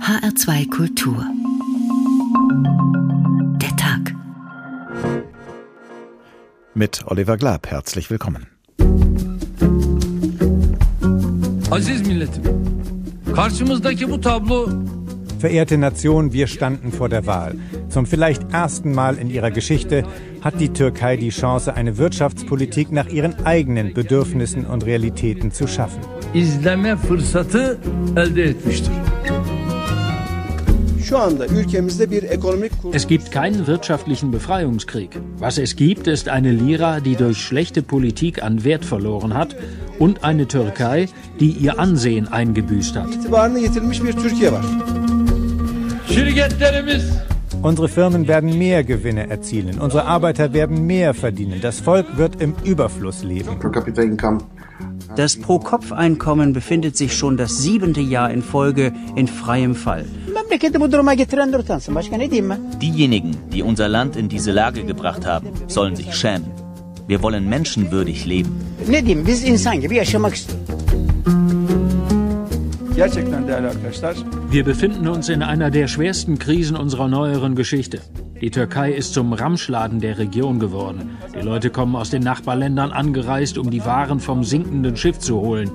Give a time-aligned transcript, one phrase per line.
[0.00, 1.24] HR2 Kultur.
[3.60, 4.14] Der Tag.
[6.74, 8.46] Mit Oliver Glab herzlich willkommen.
[11.70, 12.42] Aziz milletim,
[13.34, 14.68] karşımızdaki bu tablo
[15.40, 17.54] Verehrte Nation, wir standen vor der Wahl.
[17.90, 20.04] Zum vielleicht ersten Mal in ihrer Geschichte
[20.40, 26.00] hat die Türkei die Chance, eine Wirtschaftspolitik nach ihren eigenen Bedürfnissen und Realitäten zu schaffen.
[26.34, 27.78] izleme fırsatı
[28.16, 28.92] elde etmiştir.
[31.10, 35.10] Şu anda ülkemizde bir ekonomik Es gibt keinen wirtschaftlichen Befreiungskrieg.
[35.40, 39.56] Was es gibt, ist eine Lira, die durch schlechte Politik an Wert verloren hat
[39.98, 41.08] und eine Türkei,
[41.40, 43.14] die ihr Ansehen eingebüßt hat.
[43.14, 44.64] itibarını yitirmiş bir Türkiye var.
[46.08, 47.02] Şirketlerimiz
[47.62, 52.54] Unsere Firmen werden mehr Gewinne erzielen, unsere Arbeiter werden mehr verdienen, das Volk wird im
[52.64, 53.50] Überfluss leben.
[55.16, 60.04] Das Pro-Kopf-Einkommen befindet sich schon das siebente Jahr in Folge in freiem Fall.
[62.82, 66.50] Diejenigen, die unser Land in diese Lage gebracht haben, sollen sich schämen.
[67.06, 68.54] Wir wollen menschenwürdig leben.
[74.50, 78.00] Wir befinden uns in einer der schwersten Krisen unserer neueren Geschichte.
[78.40, 81.18] Die Türkei ist zum Ramschladen der Region geworden.
[81.34, 85.70] Die Leute kommen aus den Nachbarländern angereist, um die Waren vom sinkenden Schiff zu holen.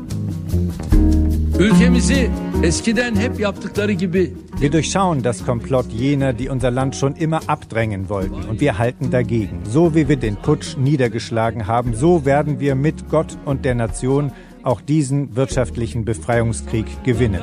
[1.60, 2.30] Ülkemizi
[2.64, 8.10] eskiden hep yaptıkları gibi Wir durchschauen das Komplott jener, die unser Land schon immer abdrängen
[8.10, 8.50] wollten.
[8.50, 9.62] Und wir halten dagegen.
[9.70, 14.32] So wie wir den Putsch niedergeschlagen haben, so werden wir mit Gott und der Nation
[14.64, 17.42] auch diesen wirtschaftlichen Befreiungskrieg gewinnen.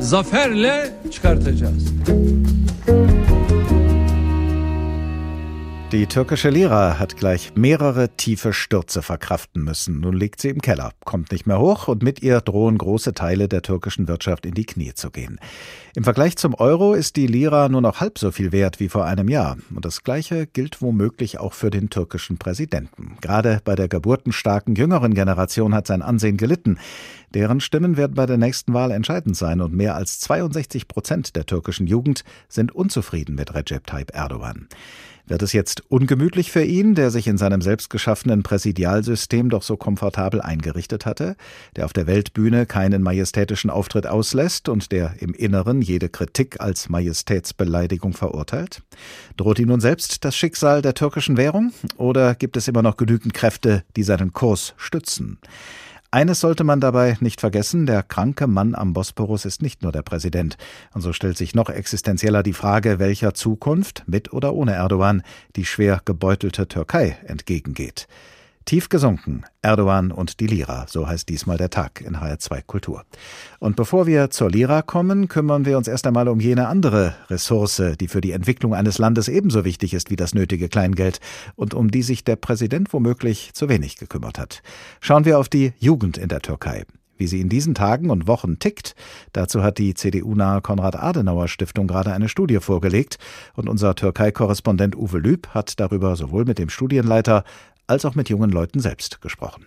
[0.00, 1.84] zaferle çıkartacağız.
[5.94, 10.00] Die türkische Lira hat gleich mehrere tiefe Stürze verkraften müssen.
[10.00, 13.46] Nun liegt sie im Keller, kommt nicht mehr hoch und mit ihr drohen große Teile
[13.46, 15.38] der türkischen Wirtschaft in die Knie zu gehen.
[15.94, 19.04] Im Vergleich zum Euro ist die Lira nur noch halb so viel wert wie vor
[19.04, 19.56] einem Jahr.
[19.72, 23.16] Und das Gleiche gilt womöglich auch für den türkischen Präsidenten.
[23.20, 26.80] Gerade bei der geburtenstarken jüngeren Generation hat sein Ansehen gelitten.
[27.34, 31.46] Deren Stimmen werden bei der nächsten Wahl entscheidend sein und mehr als 62 Prozent der
[31.46, 34.66] türkischen Jugend sind unzufrieden mit Recep Tayyip Erdogan.
[35.26, 40.42] Wird es jetzt ungemütlich für ihn, der sich in seinem selbstgeschaffenen Präsidialsystem doch so komfortabel
[40.42, 41.36] eingerichtet hatte,
[41.76, 46.90] der auf der Weltbühne keinen majestätischen Auftritt auslässt und der im Inneren jede Kritik als
[46.90, 48.82] Majestätsbeleidigung verurteilt?
[49.38, 53.32] Droht ihm nun selbst das Schicksal der türkischen Währung oder gibt es immer noch genügend
[53.32, 55.38] Kräfte, die seinen Kurs stützen?
[56.14, 60.02] Eines sollte man dabei nicht vergessen, der kranke Mann am Bosporus ist nicht nur der
[60.02, 60.56] Präsident.
[60.92, 65.24] Und so stellt sich noch existenzieller die Frage, welcher Zukunft, mit oder ohne Erdogan,
[65.56, 68.06] die schwer gebeutelte Türkei entgegengeht.
[68.64, 73.04] Tief gesunken, Erdogan und die Lira, so heißt diesmal der Tag in HR2 Kultur.
[73.58, 77.82] Und bevor wir zur Lira kommen, kümmern wir uns erst einmal um jene andere Ressource,
[78.00, 81.20] die für die Entwicklung eines Landes ebenso wichtig ist wie das nötige Kleingeld
[81.56, 84.62] und um die sich der Präsident womöglich zu wenig gekümmert hat.
[85.00, 86.84] Schauen wir auf die Jugend in der Türkei.
[87.16, 88.94] Wie sie in diesen Tagen und Wochen tickt,
[89.32, 93.18] dazu hat die CDU-nahe Konrad-Adenauer-Stiftung gerade eine Studie vorgelegt
[93.54, 97.44] und unser Türkei-Korrespondent Uwe Lüb hat darüber sowohl mit dem Studienleiter
[97.86, 99.66] als auch mit jungen Leuten selbst gesprochen.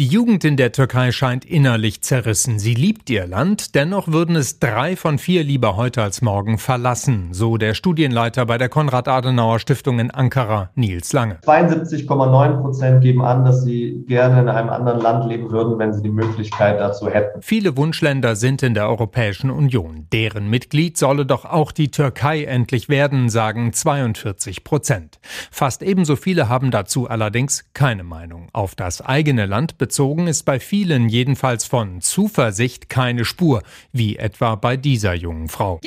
[0.00, 2.58] Die Jugend in der Türkei scheint innerlich zerrissen.
[2.58, 7.28] Sie liebt ihr Land, dennoch würden es drei von vier lieber heute als morgen verlassen,
[7.30, 11.38] so der Studienleiter bei der Konrad-Adenauer-Stiftung in Ankara, Nils Lange.
[11.42, 16.02] 72,9 Prozent geben an, dass sie gerne in einem anderen Land leben würden, wenn sie
[16.02, 17.40] die Möglichkeit dazu hätten.
[17.40, 20.08] Viele Wunschländer sind in der Europäischen Union.
[20.12, 25.20] Deren Mitglied solle doch auch die Türkei endlich werden, sagen 42 Prozent.
[25.52, 28.48] Fast ebenso viele haben dazu allerdings keine Meinung.
[28.52, 33.62] Auf das eigene Land bezogen ist bei vielen jedenfalls von Zuversicht keine Spur,
[33.92, 35.78] wie etwa bei dieser jungen Frau.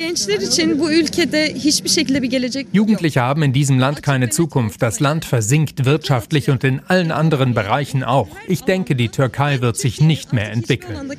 [2.72, 4.82] Jugendliche haben in diesem Land keine Zukunft.
[4.82, 8.28] Das Land versinkt wirtschaftlich und in allen anderen Bereichen auch.
[8.46, 11.10] Ich denke, die Türkei wird sich nicht mehr entwickeln.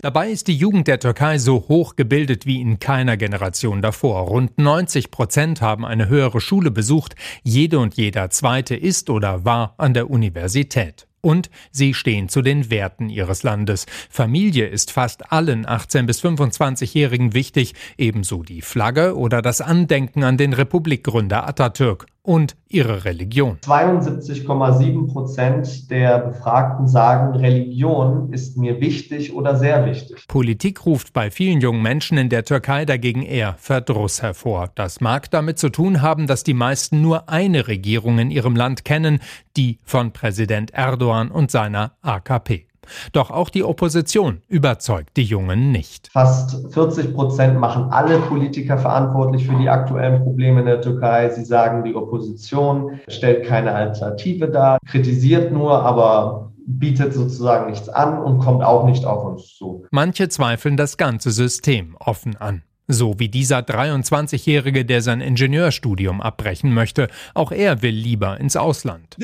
[0.00, 4.22] Dabei ist die Jugend der Türkei so hoch gebildet wie in keiner Generation davor.
[4.28, 7.14] Rund 90 Prozent haben eine höhere Schule besucht.
[7.42, 10.93] Jede und jeder Zweite ist oder war an der Universität.
[11.24, 13.86] Und sie stehen zu den Werten ihres Landes.
[14.10, 20.36] Familie ist fast allen 18- bis 25-Jährigen wichtig, ebenso die Flagge oder das Andenken an
[20.36, 23.58] den Republikgründer Atatürk und ihre Religion.
[23.60, 30.26] 72,7 Prozent der Befragten sagen, Religion ist mir wichtig oder sehr wichtig.
[30.26, 34.70] Politik ruft bei vielen jungen Menschen in der Türkei dagegen eher Verdruss hervor.
[34.74, 38.86] Das mag damit zu tun haben, dass die meisten nur eine Regierung in ihrem Land
[38.86, 39.20] kennen,
[39.56, 42.66] die von Präsident Erdogan und seiner AKP.
[43.12, 46.08] Doch auch die Opposition überzeugt die Jungen nicht.
[46.12, 51.30] Fast 40 Prozent machen alle Politiker verantwortlich für die aktuellen Probleme in der Türkei.
[51.30, 58.18] Sie sagen, die Opposition stellt keine Alternative dar, kritisiert nur, aber bietet sozusagen nichts an
[58.18, 59.84] und kommt auch nicht auf uns zu.
[59.90, 62.62] Manche zweifeln das ganze System offen an.
[62.86, 67.08] So wie dieser 23-Jährige, der sein Ingenieurstudium abbrechen möchte.
[67.32, 69.16] Auch er will lieber ins Ausland.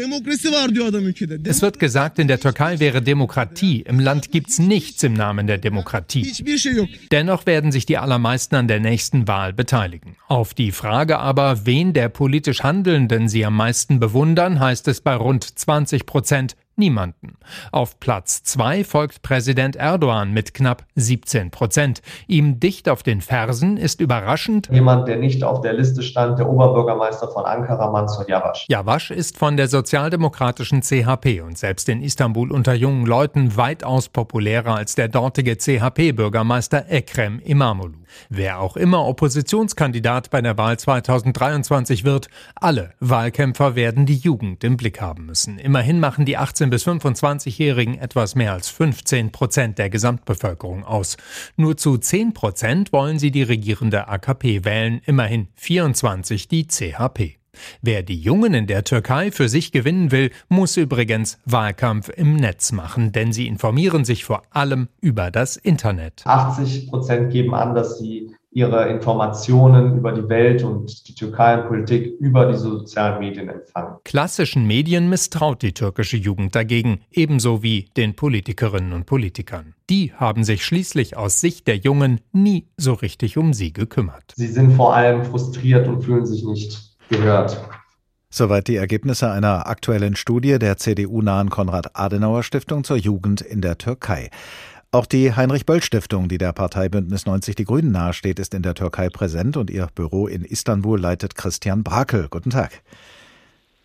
[1.45, 3.83] Es wird gesagt, in der Türkei wäre Demokratie.
[3.83, 6.33] Im Land gibt's nichts im Namen der Demokratie.
[7.11, 10.17] Dennoch werden sich die allermeisten an der nächsten Wahl beteiligen.
[10.27, 15.15] Auf die Frage aber, wen der politisch Handelnden sie am meisten bewundern, heißt es bei
[15.15, 17.37] rund 20 Prozent, niemanden.
[17.71, 22.03] Auf Platz zwei folgt Präsident Erdogan mit knapp 17 Prozent.
[22.27, 26.49] Ihm dicht auf den Fersen ist überraschend jemand, der nicht auf der Liste stand, der
[26.49, 28.67] Oberbürgermeister von Ankara, Mansur Yavaş.
[28.69, 34.75] Yavaş ist von der sozialdemokratischen CHP und selbst in Istanbul unter jungen Leuten weitaus populärer
[34.75, 38.00] als der dortige CHP-Bürgermeister Ekrem Imamoglu.
[38.29, 44.77] Wer auch immer Oppositionskandidat bei der Wahl 2023 wird, alle Wahlkämpfer werden die Jugend im
[44.77, 45.59] Blick haben müssen.
[45.59, 51.17] Immerhin machen die 18 bis 25-Jährigen etwas mehr als 15 Prozent der Gesamtbevölkerung aus.
[51.57, 57.40] Nur zu 10 Prozent wollen sie die regierende AKP wählen, immerhin 24 die CHP.
[57.83, 62.73] Wer die Jungen in der Türkei für sich gewinnen will, muss übrigens Wahlkampf im Netz
[62.73, 66.23] machen, denn sie informieren sich vor allem über das Internet.
[66.25, 71.69] 80 Prozent geben an, dass sie ihre Informationen über die Welt und die Türkei und
[71.69, 73.99] Politik über die sozialen Medien empfangen.
[74.05, 79.75] Klassischen Medien misstraut die türkische Jugend dagegen, ebenso wie den Politikerinnen und Politikern.
[79.89, 84.35] Die haben sich schließlich aus Sicht der Jungen nie so richtig um sie gekümmert.
[84.35, 87.61] Sie sind vor allem frustriert und fühlen sich nicht gehört.
[88.31, 94.31] Soweit die Ergebnisse einer aktuellen Studie der CDU-nahen Konrad-Adenauer-Stiftung zur Jugend in der Türkei.
[94.93, 99.09] Auch die Heinrich-Böll-Stiftung, die der Partei Bündnis 90 Die Grünen nahesteht, ist in der Türkei
[99.09, 102.29] präsent und ihr Büro in Istanbul leitet Christian Brakel.
[102.29, 102.83] Guten Tag.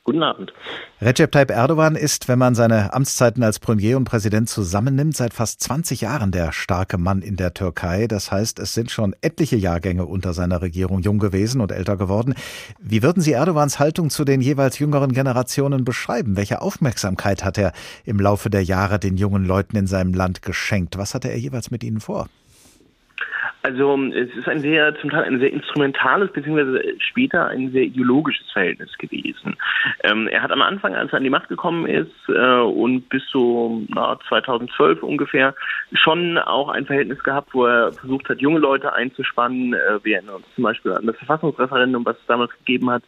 [0.05, 0.53] Guten Abend.
[1.01, 5.61] Recep Tayyip Erdogan ist, wenn man seine Amtszeiten als Premier und Präsident zusammennimmt, seit fast
[5.61, 8.05] 20 Jahren der starke Mann in der Türkei.
[8.05, 12.35] Das heißt, es sind schon etliche Jahrgänge unter seiner Regierung jung gewesen und älter geworden.
[12.79, 16.37] Wie würden Sie Erdogans Haltung zu den jeweils jüngeren Generationen beschreiben?
[16.37, 17.73] Welche Aufmerksamkeit hat er
[18.03, 20.99] im Laufe der Jahre den jungen Leuten in seinem Land geschenkt?
[20.99, 22.27] Was hatte er jeweils mit ihnen vor?
[23.65, 28.45] Also es ist ein sehr, zum Teil ein sehr instrumentales, beziehungsweise später ein sehr ideologisches
[28.51, 29.57] Verhältnis gewesen.
[30.03, 33.23] Ähm, er hat am Anfang, als er an die Macht gekommen ist äh, und bis
[33.31, 35.55] so na, 2012 ungefähr,
[35.93, 39.73] schon auch ein Verhältnis gehabt, wo er versucht hat, junge Leute einzuspannen.
[39.73, 43.01] Äh, wir erinnern uns zum Beispiel an das Verfassungsreferendum, was es damals gegeben hat,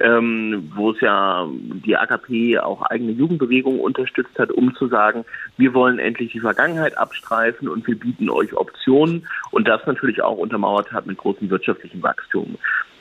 [0.00, 1.48] ähm, wo es ja
[1.84, 5.24] die AKP auch eigene Jugendbewegungen unterstützt hat, um zu sagen,
[5.56, 10.36] wir wollen endlich die Vergangenheit abstreifen und wir bieten euch Optionen und das natürlich auch
[10.36, 12.56] untermauert hat mit großem wirtschaftlichen Wachstum.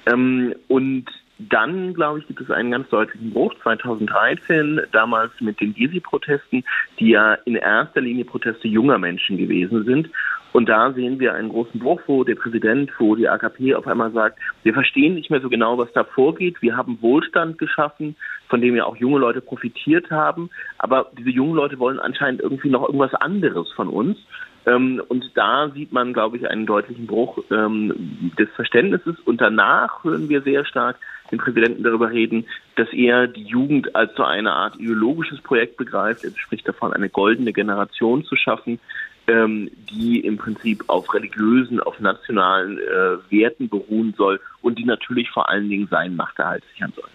[0.06, 1.06] Ähm, und
[1.50, 6.64] dann, glaube ich, gibt es einen ganz deutlichen Bruch 2013, damals mit den Gezi-Protesten,
[7.00, 10.10] die ja in erster Linie Proteste junger Menschen gewesen sind.
[10.54, 14.12] Und da sehen wir einen großen Bruch, wo der Präsident, wo die AKP auf einmal
[14.12, 16.62] sagt, wir verstehen nicht mehr so genau, was da vorgeht.
[16.62, 18.18] Wir haben Wohlstand geschaffen,
[18.50, 20.50] von dem ja auch junge Leute profitiert haben.
[20.78, 24.18] Aber diese jungen Leute wollen anscheinend irgendwie noch irgendwas anderes von uns.
[24.66, 29.20] Ähm, und da sieht man, glaube ich, einen deutlichen Bruch ähm, des Verständnisses.
[29.26, 30.98] Und danach hören wir sehr stark
[31.32, 36.24] den Präsidenten darüber reden, dass er die Jugend als so eine Art ideologisches Projekt begreift.
[36.24, 38.80] Er spricht davon, eine goldene Generation zu schaffen,
[39.28, 45.30] ähm, die im Prinzip auf religiösen, auf nationalen äh, Werten beruhen soll und die natürlich
[45.30, 47.10] vor allen Dingen seinen Machterhalt sichern soll.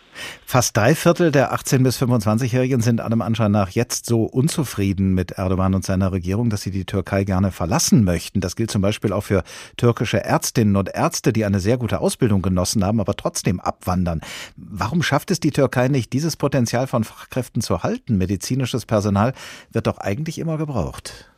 [0.46, 5.32] Fast drei Viertel der 18- bis 25-Jährigen sind allem Anschein nach jetzt so unzufrieden mit
[5.32, 8.40] Erdogan und seiner Regierung, dass sie die Türkei gerne verlassen möchten.
[8.40, 9.42] Das gilt zum Beispiel auch für
[9.76, 14.20] türkische Ärztinnen und Ärzte, die eine sehr gute Ausbildung genossen haben, aber trotzdem abwandern.
[14.56, 18.16] Warum schafft es die Türkei nicht, dieses Potenzial von Fachkräften zu halten?
[18.16, 19.34] Medizinisches Personal
[19.72, 21.28] wird doch eigentlich immer gebraucht.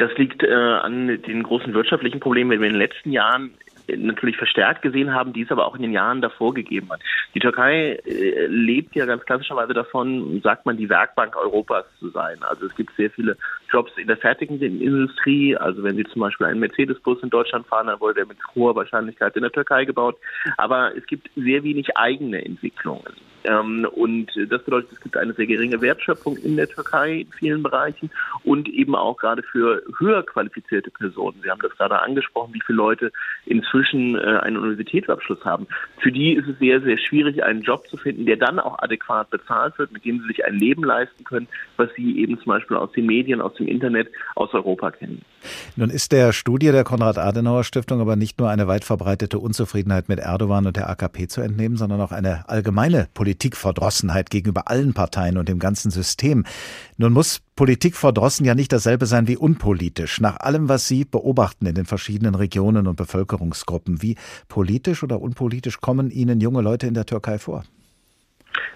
[0.00, 3.50] Das liegt äh, an den großen wirtschaftlichen Problemen, die wir in den letzten Jahren
[3.86, 7.00] natürlich verstärkt gesehen haben, die es aber auch in den Jahren davor gegeben hat.
[7.34, 12.38] Die Türkei äh, lebt ja ganz klassischerweise davon, sagt man, die Werkbank Europas zu sein.
[12.40, 13.36] Also es gibt sehr viele
[13.70, 15.54] Jobs in der fertigenden Industrie.
[15.54, 18.74] Also wenn Sie zum Beispiel einen Mercedes-Bus in Deutschland fahren, dann wurde der mit hoher
[18.74, 20.16] Wahrscheinlichkeit in der Türkei gebaut.
[20.56, 23.12] Aber es gibt sehr wenig eigene Entwicklungen.
[23.44, 27.62] Ähm, und das bedeutet, es gibt eine sehr geringe Wertschöpfung in der Türkei in vielen
[27.62, 28.10] Bereichen
[28.44, 31.40] und eben auch gerade für höher qualifizierte Personen.
[31.42, 33.12] Sie haben das gerade angesprochen, wie viele Leute
[33.46, 35.66] inzwischen äh, einen Universitätsabschluss haben.
[35.98, 39.30] Für die ist es sehr, sehr schwierig, einen Job zu finden, der dann auch adäquat
[39.30, 42.76] bezahlt wird, mit dem sie sich ein Leben leisten können, was sie eben zum Beispiel
[42.76, 45.22] aus den Medien, aus dem Internet, aus Europa kennen.
[45.76, 50.66] Nun ist der Studie der Konrad-Adenauer-Stiftung aber nicht nur eine weit verbreitete Unzufriedenheit mit Erdogan
[50.66, 55.58] und der AKP zu entnehmen, sondern auch eine allgemeine Politikverdrossenheit gegenüber allen Parteien und dem
[55.58, 56.44] ganzen System.
[56.96, 60.20] Nun muss Politikverdrossen ja nicht dasselbe sein wie unpolitisch.
[60.20, 64.16] Nach allem, was Sie beobachten in den verschiedenen Regionen und Bevölkerungsgruppen, wie
[64.48, 67.64] politisch oder unpolitisch kommen Ihnen junge Leute in der Türkei vor?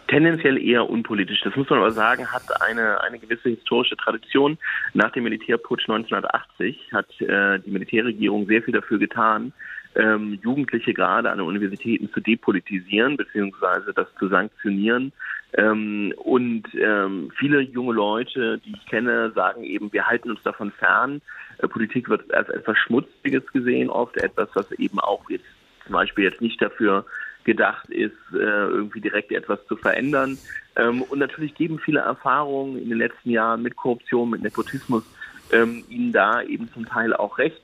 [0.09, 1.41] Tendenziell eher unpolitisch.
[1.43, 4.59] Das muss man aber sagen, hat eine, eine gewisse historische Tradition.
[4.93, 9.53] Nach dem Militärputsch 1980 hat äh, die Militärregierung sehr viel dafür getan,
[9.97, 15.13] ähm, Jugendliche gerade an den Universitäten zu depolitisieren beziehungsweise das zu sanktionieren.
[15.57, 20.73] Ähm, und ähm, viele junge Leute, die ich kenne, sagen eben, wir halten uns davon
[20.73, 21.23] fern.
[21.59, 25.47] Äh, Politik wird als etwas Schmutziges gesehen, oft etwas, was eben auch jetzt
[25.85, 27.05] zum Beispiel jetzt nicht dafür
[27.45, 30.39] gedacht ist, äh, irgendwie direkt etwas zu verändern.
[30.77, 35.05] Ähm, und natürlich geben viele Erfahrungen in den letzten Jahren mit Korruption, mit Nepotismus
[35.53, 37.61] ähm, ihnen da eben zum Teil auch recht.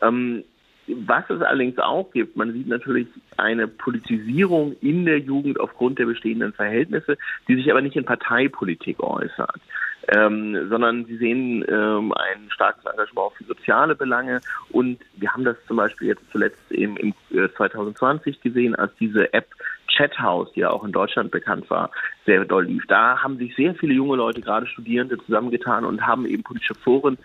[0.00, 0.44] Ähm,
[0.86, 6.06] was es allerdings auch gibt, man sieht natürlich eine Politisierung in der Jugend aufgrund der
[6.06, 7.16] bestehenden Verhältnisse,
[7.48, 9.60] die sich aber nicht in Parteipolitik äußert
[10.08, 14.40] ähm, sondern sie sehen ähm, ein starkes Engagement für soziale Belange
[14.70, 17.14] und wir haben das zum Beispiel jetzt zuletzt im, im
[17.56, 19.46] 2020 äh, gesehen, als diese App
[19.94, 21.90] Chathouse, die ja auch in Deutschland bekannt war,
[22.24, 22.84] sehr doll lief.
[22.88, 27.18] Da haben sich sehr viele junge Leute, gerade Studierende, zusammengetan und haben eben politische Foren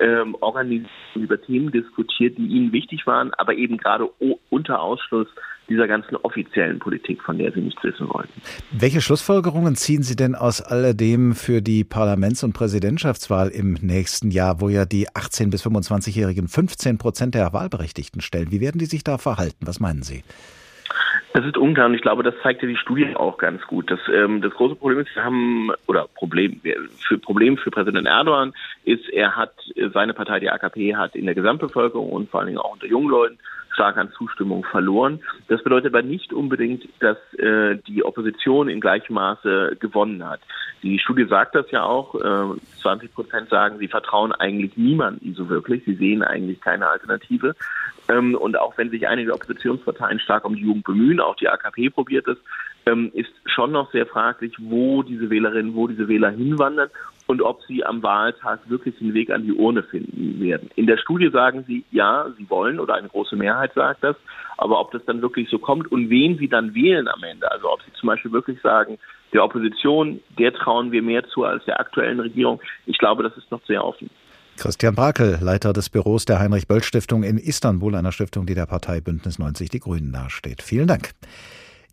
[0.00, 4.08] ähm, organisiert und über Themen diskutiert, die ihnen wichtig waren, aber eben gerade
[4.50, 5.28] unter Ausschluss
[5.68, 8.32] dieser ganzen offiziellen Politik, von der Sie nichts wissen wollten.
[8.70, 14.60] Welche Schlussfolgerungen ziehen Sie denn aus alledem für die Parlaments- und Präsidentschaftswahl im nächsten Jahr,
[14.60, 18.50] wo ja die 18- bis 25-Jährigen 15 Prozent der Wahlberechtigten stellen?
[18.50, 19.66] Wie werden die sich da verhalten?
[19.66, 20.22] Was meinen Sie?
[21.32, 23.90] Das ist unklar und ich glaube, das zeigte die Studie auch ganz gut.
[23.90, 26.60] Das, ähm, das große Problem ist, wir haben, oder Problem,
[27.08, 28.52] für Problem für Präsident Erdogan
[28.84, 29.52] ist, er hat,
[29.92, 33.08] seine Partei, die AKP, hat in der Gesamtbevölkerung und vor allen Dingen auch unter jungen
[33.08, 33.38] Leuten
[33.74, 35.20] stark an Zustimmung verloren.
[35.48, 40.40] Das bedeutet aber nicht unbedingt, dass äh, die Opposition in gleichem Maße gewonnen hat.
[40.82, 42.14] Die Studie sagt das ja auch.
[42.14, 45.84] Äh, 20 Prozent sagen, sie vertrauen eigentlich niemanden so wirklich.
[45.84, 47.54] Sie sehen eigentlich keine Alternative.
[48.08, 51.90] Ähm, und auch wenn sich einige Oppositionsparteien stark um die Jugend bemühen, auch die AKP
[51.90, 52.38] probiert es,
[52.86, 56.90] ähm, ist schon noch sehr fraglich, wo diese Wählerinnen, wo diese Wähler hinwandern
[57.26, 60.70] und ob sie am Wahltag wirklich den Weg an die Urne finden werden.
[60.76, 64.16] In der Studie sagen sie, ja, sie wollen oder eine große Mehrheit sagt das,
[64.58, 67.70] aber ob das dann wirklich so kommt und wen sie dann wählen am Ende, also
[67.70, 68.98] ob sie zum Beispiel wirklich sagen,
[69.32, 73.50] der Opposition, der trauen wir mehr zu als der aktuellen Regierung, ich glaube, das ist
[73.50, 74.10] noch sehr offen.
[74.56, 79.40] Christian Brakel, Leiter des Büros der Heinrich-Böll-Stiftung in Istanbul, einer Stiftung, die der Partei Bündnis
[79.40, 80.62] 90 Die Grünen nahesteht.
[80.62, 81.10] Vielen Dank.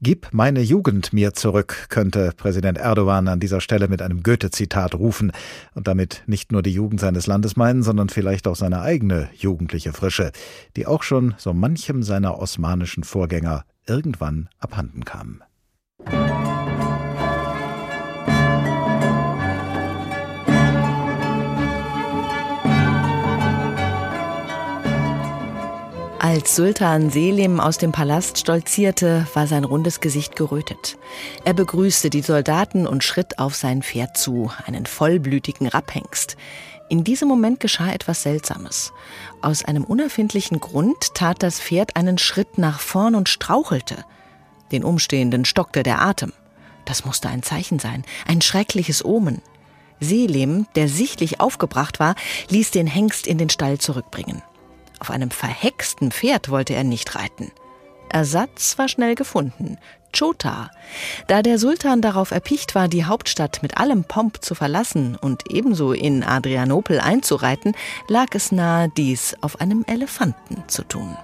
[0.03, 5.31] Gib meine Jugend mir zurück, könnte Präsident Erdogan an dieser Stelle mit einem Goethe-Zitat rufen
[5.75, 9.93] und damit nicht nur die Jugend seines Landes meinen, sondern vielleicht auch seine eigene jugendliche
[9.93, 10.31] Frische,
[10.75, 15.43] die auch schon so manchem seiner osmanischen Vorgänger irgendwann abhanden kam.
[26.31, 30.97] Als Sultan Selim aus dem Palast stolzierte, war sein rundes Gesicht gerötet.
[31.43, 36.37] Er begrüßte die Soldaten und schritt auf sein Pferd zu, einen vollblütigen Rapphengst.
[36.87, 38.93] In diesem Moment geschah etwas Seltsames.
[39.41, 44.05] Aus einem unerfindlichen Grund tat das Pferd einen Schritt nach vorn und strauchelte.
[44.71, 46.31] Den Umstehenden stockte der Atem.
[46.85, 49.41] Das musste ein Zeichen sein, ein schreckliches Omen.
[49.99, 52.15] Selim, der sichtlich aufgebracht war,
[52.47, 54.41] ließ den Hengst in den Stall zurückbringen.
[55.01, 57.51] Auf einem verhexten Pferd wollte er nicht reiten.
[58.09, 59.79] Ersatz war schnell gefunden.
[60.15, 60.69] Chota.
[61.27, 65.91] Da der Sultan darauf erpicht war, die Hauptstadt mit allem Pomp zu verlassen und ebenso
[65.91, 67.75] in Adrianopel einzureiten,
[68.09, 71.17] lag es nahe, dies auf einem Elefanten zu tun.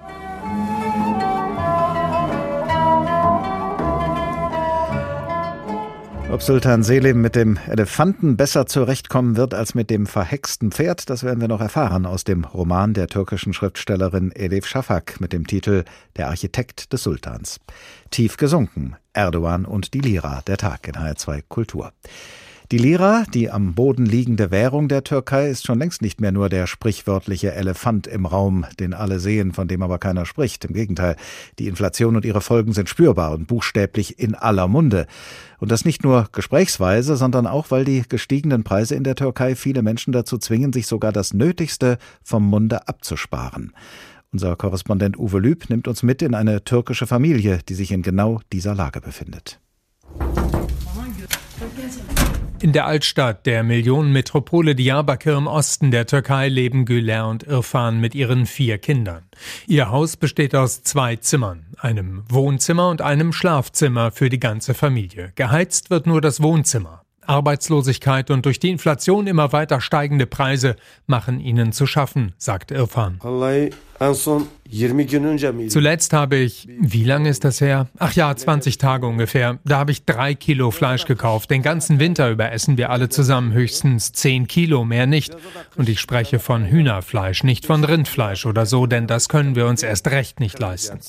[6.29, 11.23] Ob Sultan Selim mit dem Elefanten besser zurechtkommen wird als mit dem verhexten Pferd, das
[11.23, 15.85] werden wir noch erfahren aus dem Roman der türkischen Schriftstellerin Elif Shafak mit dem Titel
[16.17, 17.61] Der Architekt des Sultans.
[18.11, 21.93] Tief gesunken, Erdogan und die Lira, der Tag in HR2 Kultur.
[22.69, 26.49] Die Lira, die am Boden liegende Währung der Türkei, ist schon längst nicht mehr nur
[26.49, 30.65] der sprichwörtliche Elefant im Raum, den alle sehen, von dem aber keiner spricht.
[30.65, 31.15] Im Gegenteil,
[31.59, 35.07] die Inflation und ihre Folgen sind spürbar und buchstäblich in aller Munde.
[35.59, 39.81] Und das nicht nur gesprächsweise, sondern auch, weil die gestiegenen Preise in der Türkei viele
[39.81, 43.71] Menschen dazu zwingen, sich sogar das Nötigste vom Munde abzusparen.
[44.33, 48.41] Unser Korrespondent Uwe Lüb nimmt uns mit in eine türkische Familie, die sich in genau
[48.51, 49.61] dieser Lage befindet.
[52.59, 58.15] In der Altstadt der Millionenmetropole Diyarbakir im Osten der Türkei leben Güler und Irfan mit
[58.15, 59.25] ihren vier Kindern.
[59.67, 65.33] Ihr Haus besteht aus zwei Zimmern, einem Wohnzimmer und einem Schlafzimmer für die ganze Familie.
[65.35, 67.03] Geheizt wird nur das Wohnzimmer.
[67.21, 73.19] Arbeitslosigkeit und durch die Inflation immer weiter steigende Preise machen ihnen zu schaffen, sagt Irfan.
[75.69, 77.87] Zuletzt habe ich, wie lange ist das her?
[77.99, 79.59] Ach ja, 20 Tage ungefähr.
[79.63, 81.49] Da habe ich drei Kilo Fleisch gekauft.
[81.51, 85.35] Den ganzen Winter über essen wir alle zusammen höchstens 10 Kilo, mehr nicht.
[85.77, 89.83] Und ich spreche von Hühnerfleisch, nicht von Rindfleisch oder so, denn das können wir uns
[89.83, 90.99] erst recht nicht leisten.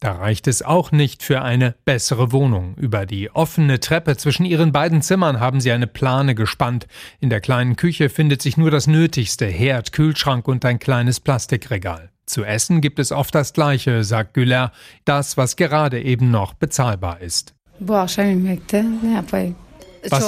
[0.00, 2.74] Da reicht es auch nicht für eine bessere Wohnung.
[2.76, 6.86] Über die offene Treppe zwischen ihren beiden Zimmern haben sie eine Plane gespannt.
[7.18, 12.10] In der kleinen Küche findet sich nur das Nötigste, Herd, Kühlschrank und ein kleines Plastikregal.
[12.26, 14.70] Zu essen gibt es oft das Gleiche, sagt Güller,
[15.04, 17.54] das, was gerade eben noch bezahlbar ist.
[17.80, 18.16] Was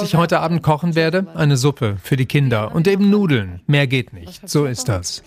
[0.03, 1.27] ich heute Abend kochen werde?
[1.33, 3.61] Eine Suppe für die Kinder und eben Nudeln.
[3.67, 4.49] Mehr geht nicht.
[4.49, 5.23] So ist das.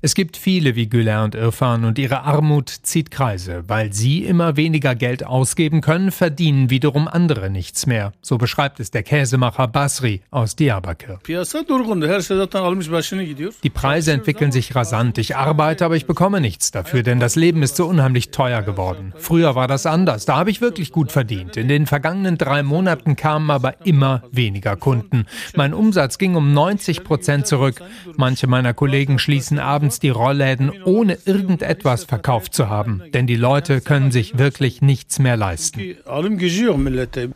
[0.00, 3.64] Es gibt viele wie Güler und Irfan und ihre Armut zieht Kreise.
[3.66, 8.12] Weil sie immer weniger Geld ausgeben können, verdienen wiederum andere nichts mehr.
[8.22, 11.18] So beschreibt es der Käsemacher Basri aus Diyarbakir.
[13.64, 15.18] Die Preise entwickeln sich rasant.
[15.18, 19.12] Ich arbeite, aber ich bekomme nichts dafür, denn das Leben ist so unheimlich teuer geworden.
[19.16, 20.26] Früher war das anders.
[20.26, 21.56] Da habe ich wirklich gut verdient.
[21.56, 25.26] In den vergangenen drei Monaten kamen aber immer weniger Kunden.
[25.56, 27.82] Mein Umsatz ging um 90 Prozent zurück.
[28.16, 33.36] Manche meiner Kollegen schließen abends abends die Rollläden ohne irgendetwas verkauft zu haben, denn die
[33.36, 35.80] Leute können sich wirklich nichts mehr leisten.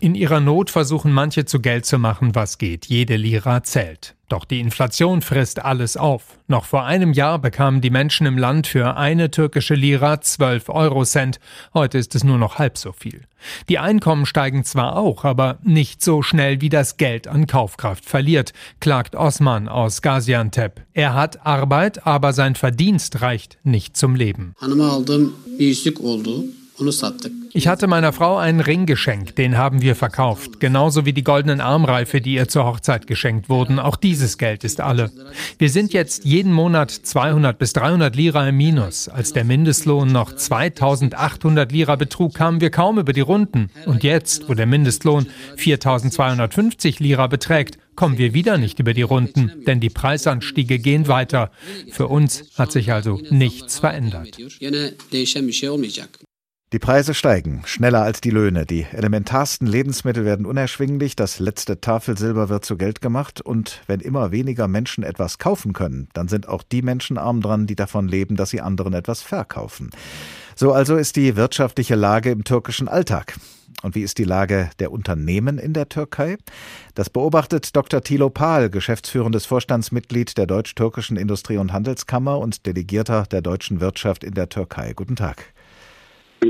[0.00, 2.86] In ihrer Not versuchen manche zu Geld zu machen, was geht.
[2.86, 4.16] Jede Lira zählt.
[4.32, 6.38] Doch die Inflation frisst alles auf.
[6.48, 11.38] Noch vor einem Jahr bekamen die Menschen im Land für eine türkische Lira 12 Eurocent.
[11.74, 13.24] Heute ist es nur noch halb so viel.
[13.68, 18.54] Die Einkommen steigen zwar auch, aber nicht so schnell wie das Geld an Kaufkraft verliert,
[18.80, 20.80] klagt Osman aus Gaziantep.
[20.94, 24.54] Er hat Arbeit, aber sein Verdienst reicht nicht zum Leben.
[27.54, 30.58] Ich hatte meiner Frau einen Ring geschenkt, den haben wir verkauft.
[30.58, 33.78] Genauso wie die goldenen Armreife, die ihr zur Hochzeit geschenkt wurden.
[33.78, 35.10] Auch dieses Geld ist alle.
[35.58, 39.08] Wir sind jetzt jeden Monat 200 bis 300 Lira im Minus.
[39.08, 43.70] Als der Mindestlohn noch 2800 Lira betrug, kamen wir kaum über die Runden.
[43.84, 49.52] Und jetzt, wo der Mindestlohn 4250 Lira beträgt, kommen wir wieder nicht über die Runden,
[49.66, 51.50] denn die Preisanstiege gehen weiter.
[51.90, 54.38] Für uns hat sich also nichts verändert.
[56.72, 58.64] Die Preise steigen, schneller als die Löhne.
[58.64, 64.32] Die elementarsten Lebensmittel werden unerschwinglich, das letzte Tafelsilber wird zu Geld gemacht und wenn immer
[64.32, 68.36] weniger Menschen etwas kaufen können, dann sind auch die Menschen arm dran, die davon leben,
[68.36, 69.90] dass sie anderen etwas verkaufen.
[70.56, 73.36] So also ist die wirtschaftliche Lage im türkischen Alltag.
[73.82, 76.38] Und wie ist die Lage der Unternehmen in der Türkei?
[76.94, 78.00] Das beobachtet Dr.
[78.00, 84.32] Thilo Pahl, geschäftsführendes Vorstandsmitglied der Deutsch-Türkischen Industrie- und Handelskammer und Delegierter der deutschen Wirtschaft in
[84.32, 84.94] der Türkei.
[84.94, 85.52] Guten Tag.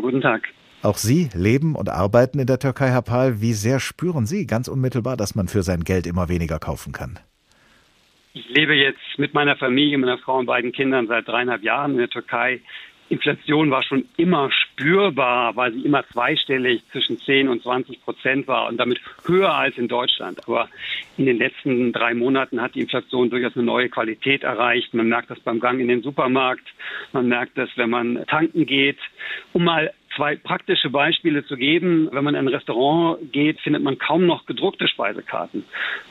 [0.01, 0.49] Guten Tag.
[0.83, 3.41] Auch Sie leben und arbeiten in der Türkei, Herr Pahl.
[3.41, 7.19] Wie sehr spüren Sie ganz unmittelbar, dass man für sein Geld immer weniger kaufen kann?
[8.35, 11.99] Ich lebe jetzt mit meiner Familie, meiner Frau und beiden Kindern seit dreieinhalb Jahren in
[11.99, 12.61] der Türkei.
[13.13, 18.69] Inflation war schon immer spürbar, weil sie immer zweistellig zwischen 10 und 20 Prozent war
[18.69, 20.41] und damit höher als in Deutschland.
[20.49, 20.71] Aber
[21.19, 24.95] in den letzten drei Monaten hat die Inflation durchaus eine neue Qualität erreicht.
[24.95, 26.67] Man merkt das beim Gang in den Supermarkt.
[27.13, 28.99] Man merkt das, wenn man tanken geht.
[29.53, 32.09] Um mal zwei praktische Beispiele zu geben.
[32.13, 35.65] Wenn man in ein Restaurant geht, findet man kaum noch gedruckte Speisekarten.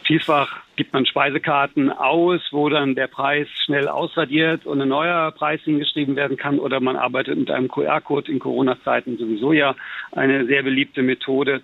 [0.06, 5.62] Vielfach gibt man Speisekarten aus, wo dann der Preis schnell ausradiert und ein neuer Preis
[5.62, 6.60] hingeschrieben werden kann.
[6.60, 9.76] Oder man arbeitet mit einem QR-Code in Corona-Zeiten sowieso ja
[10.12, 11.62] eine sehr beliebte Methode.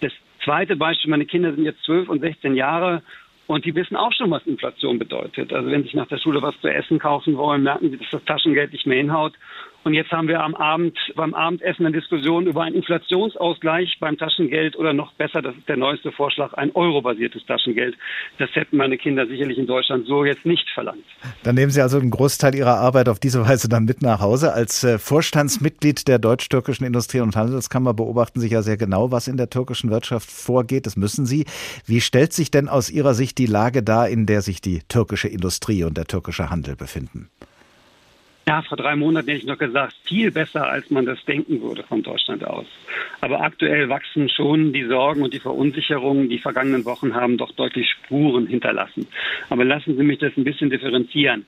[0.00, 0.12] Das
[0.44, 3.02] zweite Beispiel, meine Kinder sind jetzt zwölf und 16 Jahre
[3.46, 5.52] und die wissen auch schon, was Inflation bedeutet.
[5.52, 8.24] Also wenn sie nach der Schule was zu essen kaufen wollen, merken sie, dass das
[8.24, 9.34] Taschengeld nicht mehr hinhaut.
[9.86, 14.74] Und jetzt haben wir am Abend beim Abendessen eine Diskussion über einen Inflationsausgleich beim Taschengeld
[14.74, 17.96] oder noch besser, das ist der neueste Vorschlag, ein eurobasiertes Taschengeld.
[18.40, 21.04] Das hätten meine Kinder sicherlich in Deutschland so jetzt nicht verlangt.
[21.44, 24.52] Dann nehmen Sie also einen Großteil Ihrer Arbeit auf diese Weise dann mit nach Hause.
[24.52, 29.36] Als äh, Vorstandsmitglied der deutsch-türkischen Industrie- und Handelskammer beobachten Sie ja sehr genau, was in
[29.36, 30.86] der türkischen Wirtschaft vorgeht.
[30.86, 31.46] Das müssen Sie.
[31.86, 35.28] Wie stellt sich denn aus Ihrer Sicht die Lage dar, in der sich die türkische
[35.28, 37.30] Industrie und der türkische Handel befinden?
[38.48, 41.82] Ja, vor drei Monaten hätte ich noch gesagt, viel besser, als man das denken würde
[41.82, 42.66] von Deutschland aus.
[43.20, 46.28] Aber aktuell wachsen schon die Sorgen und die Verunsicherungen.
[46.28, 49.08] Die vergangenen Wochen haben doch deutlich Spuren hinterlassen.
[49.50, 51.44] Aber lassen Sie mich das ein bisschen differenzieren.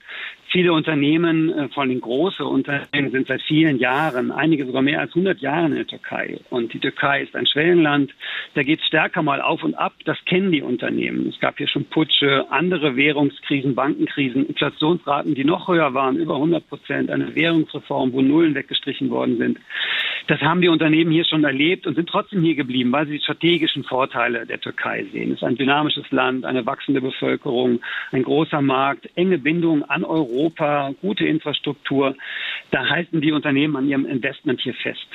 [0.51, 5.11] Viele Unternehmen, äh, vor allem große Unternehmen, sind seit vielen Jahren, einige sogar mehr als
[5.15, 6.41] 100 Jahren in der Türkei.
[6.51, 8.13] Und die Türkei ist ein Schwellenland.
[8.55, 9.93] Da geht es stärker mal auf und ab.
[10.05, 11.29] Das kennen die Unternehmen.
[11.29, 16.67] Es gab hier schon Putsche, andere Währungskrisen, Bankenkrisen, Inflationsraten, die noch höher waren, über 100
[16.67, 19.59] Prozent, eine Währungsreform, wo Nullen weggestrichen worden sind.
[20.27, 23.23] Das haben die Unternehmen hier schon erlebt und sind trotzdem hier geblieben, weil sie die
[23.23, 25.31] strategischen Vorteile der Türkei sehen.
[25.33, 27.81] Es ist ein dynamisches Land, eine wachsende Bevölkerung,
[28.13, 32.15] ein großer Markt, enge Bindung an Europa, gute Infrastruktur.
[32.71, 35.09] Da halten die Unternehmen an ihrem Investment hier fest.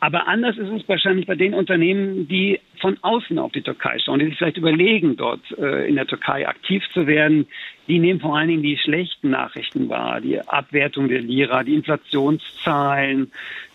[0.00, 4.18] Aber anders ist es wahrscheinlich bei den Unternehmen, die von außen auf die Türkei schauen,
[4.18, 7.46] die sich vielleicht überlegen, dort äh, in der Türkei aktiv zu werden.
[7.90, 13.32] Die nehmen vor allen Dingen die schlechten Nachrichten wahr, die Abwertung der Lira, die Inflationszahlen,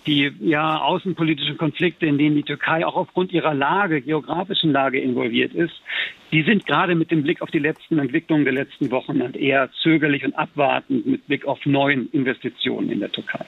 [0.08, 5.54] die ja außenpolitischen Konflikte, in denen die Türkei auch aufgrund ihrer Lage, geografischen Lage involviert
[5.54, 5.74] ist,
[6.32, 10.26] die sind gerade mit dem Blick auf die letzten Entwicklungen der letzten Wochen eher zögerlich
[10.26, 13.46] und abwartend mit Blick auf neuen Investitionen in der Türkei.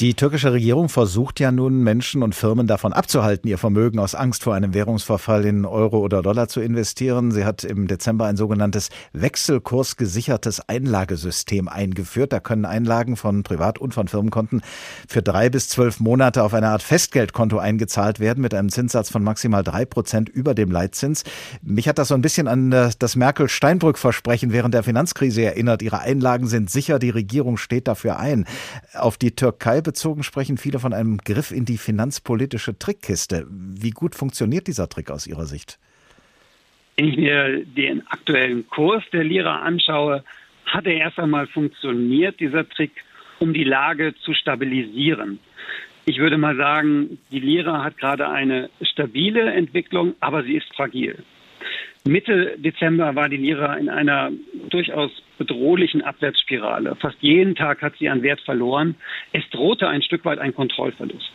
[0.00, 4.42] Die türkische Regierung versucht ja nun, Menschen und Firmen davon abzuhalten, ihr Vermögen aus Angst
[4.42, 7.30] vor einem Währungsverfall in Euro oder Dollar zu investieren.
[7.30, 8.88] Sie hat im Dezember ein sogenanntes
[10.02, 12.32] wechselkursgesichertes Einlagesystem eingeführt.
[12.32, 14.62] Da können Einlagen von Privat- und von Firmenkonten
[15.08, 19.22] für drei bis zwölf Monate auf eine Art Festgeldkonto eingezahlt werden mit einem Zinssatz von
[19.22, 21.24] maximal drei Prozent über dem Leitzins.
[21.62, 25.82] Mich hat das so ein bisschen an das Merkel-Steinbrück-Versprechen während der Finanzkrise erinnert.
[25.82, 28.46] Ihre Einlagen sind sicher, die Regierung steht dafür ein.
[28.94, 33.46] Auf die Türkei bezogen sprechen viele von einem Griff in die finanzpolitische Trickkiste.
[33.48, 35.78] Wie gut funktioniert dieser Trick aus Ihrer Sicht?
[37.02, 40.22] Wenn ich mir den aktuellen Kurs der Lira anschaue,
[40.66, 42.92] hat er erst einmal funktioniert, dieser Trick,
[43.40, 45.40] um die Lage zu stabilisieren.
[46.04, 51.24] Ich würde mal sagen, die Lira hat gerade eine stabile Entwicklung, aber sie ist fragil.
[52.04, 54.30] Mitte Dezember war die Lira in einer
[54.70, 56.94] durchaus bedrohlichen Abwärtsspirale.
[56.94, 58.94] Fast jeden Tag hat sie an Wert verloren.
[59.32, 61.32] Es drohte ein Stück weit ein Kontrollverlust.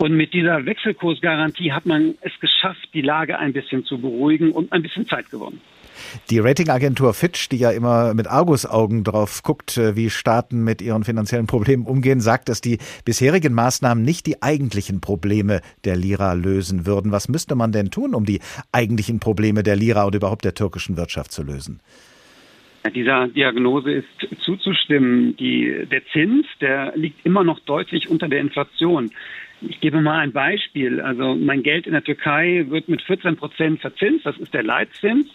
[0.00, 4.72] Und mit dieser Wechselkursgarantie hat man es geschafft, die Lage ein bisschen zu beruhigen und
[4.72, 5.60] ein bisschen Zeit gewonnen.
[6.30, 11.04] Die Ratingagentur Fitch, die ja immer mit Argusaugen drauf guckt, äh, wie Staaten mit ihren
[11.04, 16.86] finanziellen Problemen umgehen, sagt, dass die bisherigen Maßnahmen nicht die eigentlichen Probleme der Lira lösen
[16.86, 17.12] würden.
[17.12, 18.40] Was müsste man denn tun, um die
[18.72, 21.80] eigentlichen Probleme der Lira und überhaupt der türkischen Wirtschaft zu lösen?
[22.94, 25.36] Dieser Diagnose ist zuzustimmen.
[25.36, 29.10] Die, der Zins, der liegt immer noch deutlich unter der Inflation.
[29.62, 31.00] Ich gebe mal ein Beispiel.
[31.00, 34.24] Also mein Geld in der Türkei wird mit 14 Prozent verzinst.
[34.24, 35.26] Das ist der Leitzins.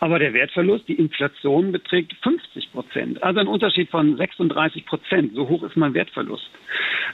[0.00, 3.22] Aber der Wertverlust, die Inflation beträgt 50 Prozent.
[3.22, 5.34] Also ein Unterschied von 36 Prozent.
[5.34, 6.50] So hoch ist mein Wertverlust.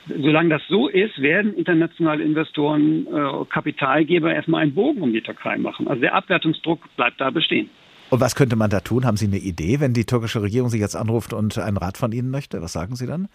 [0.08, 5.58] Solange das so ist, werden internationale Investoren, äh, Kapitalgeber erstmal einen Bogen um die Türkei
[5.58, 5.88] machen.
[5.88, 7.68] Also der Abwertungsdruck bleibt da bestehen.
[8.08, 9.04] Und was könnte man da tun?
[9.04, 12.12] Haben Sie eine Idee, wenn die türkische Regierung Sie jetzt anruft und einen Rat von
[12.12, 12.62] Ihnen möchte?
[12.62, 13.28] Was sagen Sie dann?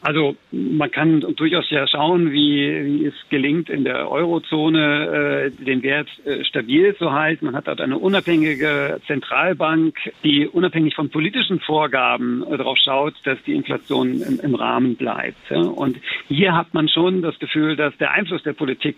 [0.00, 5.82] Also man kann durchaus ja schauen, wie, wie es gelingt, in der Eurozone äh, den
[5.82, 7.46] Wert äh, stabil zu halten.
[7.46, 13.42] Man hat dort eine unabhängige Zentralbank, die unabhängig von politischen Vorgaben äh, darauf schaut, dass
[13.42, 15.50] die Inflation im, im Rahmen bleibt.
[15.50, 15.62] Ja?
[15.62, 18.96] Und hier hat man schon das Gefühl, dass der Einfluss der Politik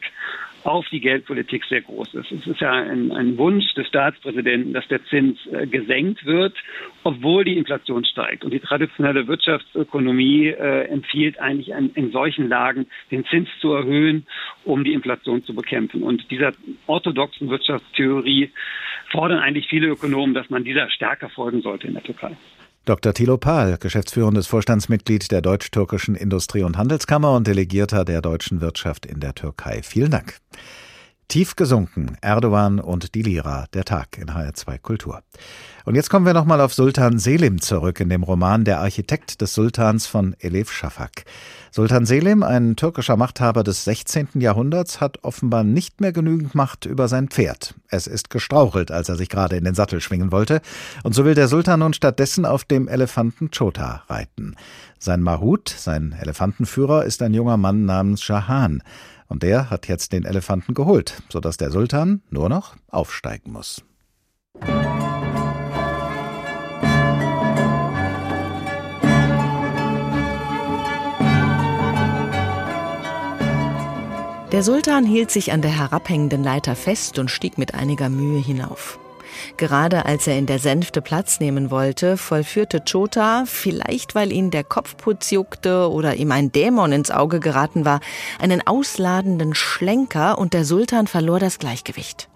[0.64, 2.32] auf die Geldpolitik sehr groß ist.
[2.32, 6.54] Es ist ja ein, ein Wunsch des Staatspräsidenten, dass der Zins äh, gesenkt wird,
[7.04, 8.44] obwohl die Inflation steigt.
[8.44, 14.26] Und die traditionelle Wirtschaftsökonomie äh, empfiehlt eigentlich an, in solchen Lagen den Zins zu erhöhen,
[14.64, 16.02] um die Inflation zu bekämpfen.
[16.02, 16.52] Und dieser
[16.86, 18.50] orthodoxen Wirtschaftstheorie
[19.10, 22.36] fordern eigentlich viele Ökonomen, dass man dieser stärker folgen sollte in der Türkei.
[22.90, 23.14] Dr.
[23.14, 29.20] Thilo Pahl, geschäftsführendes Vorstandsmitglied der Deutsch-Türkischen Industrie- und Handelskammer und Delegierter der deutschen Wirtschaft in
[29.20, 29.82] der Türkei.
[29.84, 30.40] Vielen Dank.
[31.30, 35.22] Tief gesunken, Erdogan und die Lira, der Tag in HR2 Kultur.
[35.84, 39.54] Und jetzt kommen wir nochmal auf Sultan Selim zurück in dem Roman Der Architekt des
[39.54, 41.24] Sultans von Elif Shafak.
[41.70, 44.40] Sultan Selim, ein türkischer Machthaber des 16.
[44.40, 47.76] Jahrhunderts, hat offenbar nicht mehr genügend Macht über sein Pferd.
[47.88, 50.60] Es ist gestrauchelt, als er sich gerade in den Sattel schwingen wollte,
[51.04, 54.56] und so will der Sultan nun stattdessen auf dem Elefanten Chota reiten.
[54.98, 58.82] Sein Mahut, sein Elefantenführer, ist ein junger Mann namens Shahan,
[59.30, 63.82] und der hat jetzt den Elefanten geholt, sodass der Sultan nur noch aufsteigen muss.
[74.52, 78.99] Der Sultan hielt sich an der herabhängenden Leiter fest und stieg mit einiger Mühe hinauf.
[79.56, 84.64] Gerade als er in der Sänfte Platz nehmen wollte, vollführte Chota, vielleicht weil ihn der
[84.64, 88.00] Kopfputz juckte oder ihm ein Dämon ins Auge geraten war,
[88.38, 92.28] einen ausladenden Schlenker und der Sultan verlor das Gleichgewicht.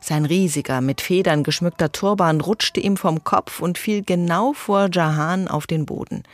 [0.00, 5.48] Sein riesiger, mit Federn geschmückter Turban rutschte ihm vom Kopf und fiel genau vor Jahan
[5.48, 6.24] auf den Boden.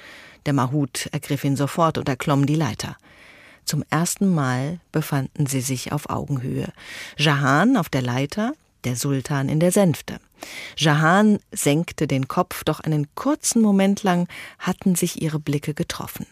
[0.45, 2.97] Der Mahut ergriff ihn sofort und erklomm die Leiter.
[3.65, 6.73] Zum ersten Mal befanden sie sich auf Augenhöhe.
[7.17, 10.19] Jahan auf der Leiter, der Sultan in der Sänfte.
[10.77, 16.27] Jahan senkte den Kopf, doch einen kurzen Moment lang hatten sich ihre Blicke getroffen.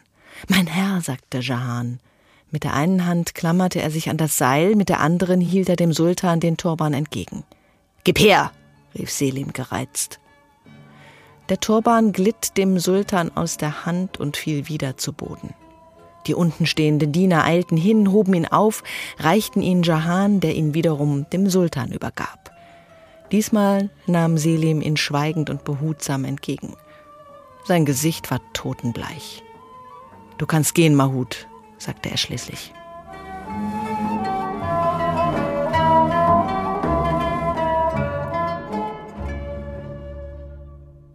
[0.49, 2.01] Mein Herr, sagte Jahan.
[2.51, 5.77] Mit der einen Hand klammerte er sich an das Seil, mit der anderen hielt er
[5.77, 7.45] dem Sultan den Turban entgegen.
[8.05, 8.53] Gib her!
[8.95, 10.19] rief Selim gereizt.
[11.51, 15.55] Der Turban glitt dem Sultan aus der Hand und fiel wieder zu Boden.
[16.27, 18.83] Die untenstehenden Diener eilten hin, hoben ihn auf,
[19.19, 22.53] reichten ihn Jahan, der ihn wiederum dem Sultan übergab.
[23.33, 26.75] Diesmal nahm Selim ihn schweigend und behutsam entgegen.
[27.65, 29.43] Sein Gesicht war totenbleich.
[30.39, 31.47] Du kannst gehen, Mahut,
[31.79, 32.73] sagte er schließlich.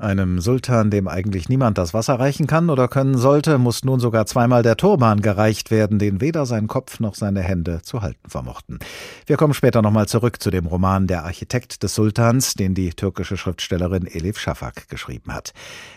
[0.03, 4.25] Einem Sultan, dem eigentlich niemand das Wasser reichen kann oder können sollte, muss nun sogar
[4.25, 8.79] zweimal der Turban gereicht werden, den weder sein Kopf noch seine Hände zu halten vermochten.
[9.25, 13.37] Wir kommen später nochmal zurück zu dem Roman Der Architekt des Sultans, den die türkische
[13.37, 15.53] Schriftstellerin Elif Shafak geschrieben hat.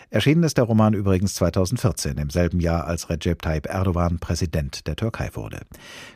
[0.09, 4.95] Erschienen ist der Roman übrigens 2014, im selben Jahr, als Recep Tayyip Erdogan Präsident der
[4.95, 5.59] Türkei wurde.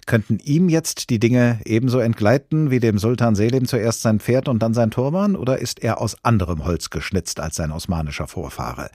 [0.05, 4.59] Könnten ihm jetzt die Dinge ebenso entgleiten wie dem Sultan Selim zuerst sein Pferd und
[4.59, 8.89] dann sein Turban, oder ist er aus anderem Holz geschnitzt als sein osmanischer Vorfahre?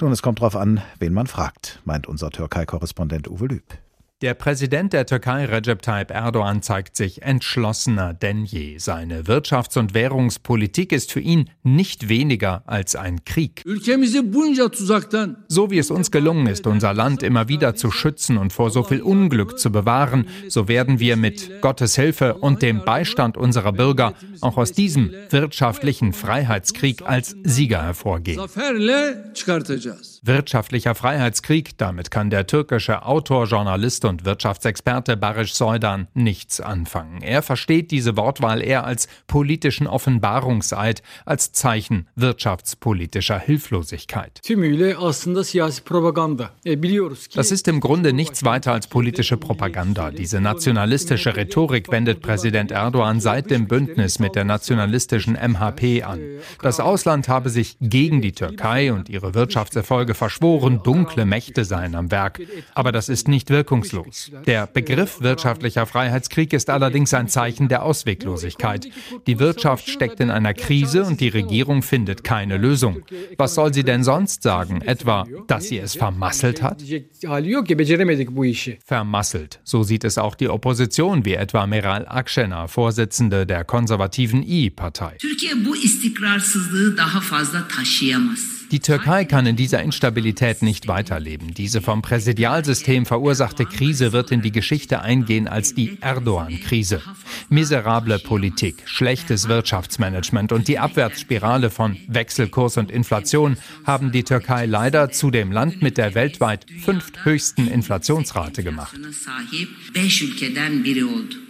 [0.00, 3.64] Nun, es kommt darauf an, wen man fragt, meint unser Türkei-Korrespondent Uwe Lüb.
[4.20, 8.78] Der Präsident der Türkei Recep Tayyip Erdogan zeigt sich entschlossener denn je.
[8.78, 13.62] Seine Wirtschafts- und Währungspolitik ist für ihn nicht weniger als ein Krieg.
[15.46, 18.82] So wie es uns gelungen ist, unser Land immer wieder zu schützen und vor so
[18.82, 24.14] viel Unglück zu bewahren, so werden wir mit Gottes Hilfe und dem Beistand unserer Bürger
[24.40, 28.40] auch aus diesem wirtschaftlichen Freiheitskrieg als Sieger hervorgehen.
[30.28, 37.22] Wirtschaftlicher Freiheitskrieg, damit kann der türkische Autor, Journalist und Wirtschaftsexperte Barış Soydan nichts anfangen.
[37.22, 44.42] Er versteht diese Wortwahl eher als politischen Offenbarungseid, als Zeichen wirtschaftspolitischer Hilflosigkeit.
[47.34, 50.10] Das ist im Grunde nichts weiter als politische Propaganda.
[50.10, 56.20] Diese nationalistische Rhetorik wendet Präsident Erdogan seit dem Bündnis mit der nationalistischen MHP an.
[56.60, 62.10] Das Ausland habe sich gegen die Türkei und ihre Wirtschaftserfolge verschworen, dunkle Mächte seien am
[62.10, 62.40] Werk.
[62.74, 64.30] Aber das ist nicht wirkungslos.
[64.46, 68.88] Der Begriff wirtschaftlicher Freiheitskrieg ist allerdings ein Zeichen der Ausweglosigkeit.
[69.26, 73.02] Die Wirtschaft steckt in einer Krise und die Regierung findet keine Lösung.
[73.38, 74.82] Was soll sie denn sonst sagen?
[74.82, 76.82] Etwa, dass sie es vermasselt hat?
[78.84, 79.60] Vermasselt.
[79.64, 85.16] So sieht es auch die Opposition, wie etwa Meral Akşener, Vorsitzende der konservativen I-Partei.
[88.70, 91.54] Die Türkei kann in dieser Instabilität nicht weiterleben.
[91.54, 97.00] Diese vom Präsidialsystem verursachte Krise wird in die Geschichte eingehen als die Erdogan-Krise.
[97.48, 105.10] Miserable Politik, schlechtes Wirtschaftsmanagement und die Abwärtsspirale von Wechselkurs und Inflation haben die Türkei leider
[105.10, 108.94] zu dem Land mit der weltweit fünfthöchsten Inflationsrate gemacht.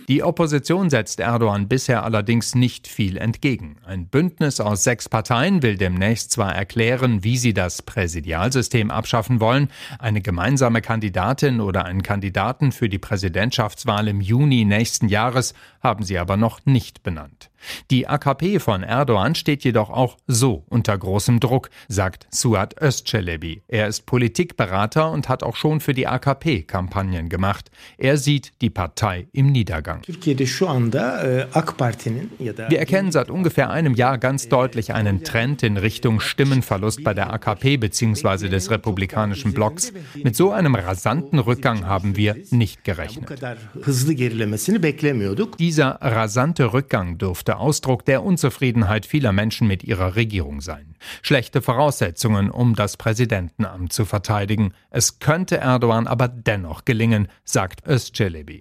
[0.08, 3.76] Die Opposition setzt Erdogan bisher allerdings nicht viel entgegen.
[3.84, 9.68] Ein Bündnis aus sechs Parteien will demnächst zwar erklären, wie sie das Präsidialsystem abschaffen wollen,
[9.98, 16.16] eine gemeinsame Kandidatin oder einen Kandidaten für die Präsidentschaftswahl im Juni nächsten Jahres haben sie
[16.16, 17.50] aber noch nicht benannt.
[17.90, 23.62] Die AKP von Erdogan steht jedoch auch so unter großem Druck, sagt Suat Özcelebi.
[23.68, 27.70] Er ist Politikberater und hat auch schon für die AKP Kampagnen gemacht.
[27.96, 30.02] Er sieht die Partei im Niedergang.
[32.68, 37.32] Wir erkennen seit ungefähr einem Jahr ganz deutlich einen Trend in Richtung Stimmenverlust bei der
[37.32, 38.48] AKP bzw.
[38.48, 39.92] des republikanischen Blocks.
[40.14, 43.28] Mit so einem rasanten Rückgang haben wir nicht gerechnet.
[45.58, 50.94] Dieser rasante Rückgang dürfte Ausdruck der Unzufriedenheit vieler Menschen mit ihrer Regierung sein.
[51.22, 54.74] Schlechte Voraussetzungen, um das Präsidentenamt zu verteidigen.
[54.90, 58.61] Es könnte Erdogan aber dennoch gelingen, sagt Özcelebi.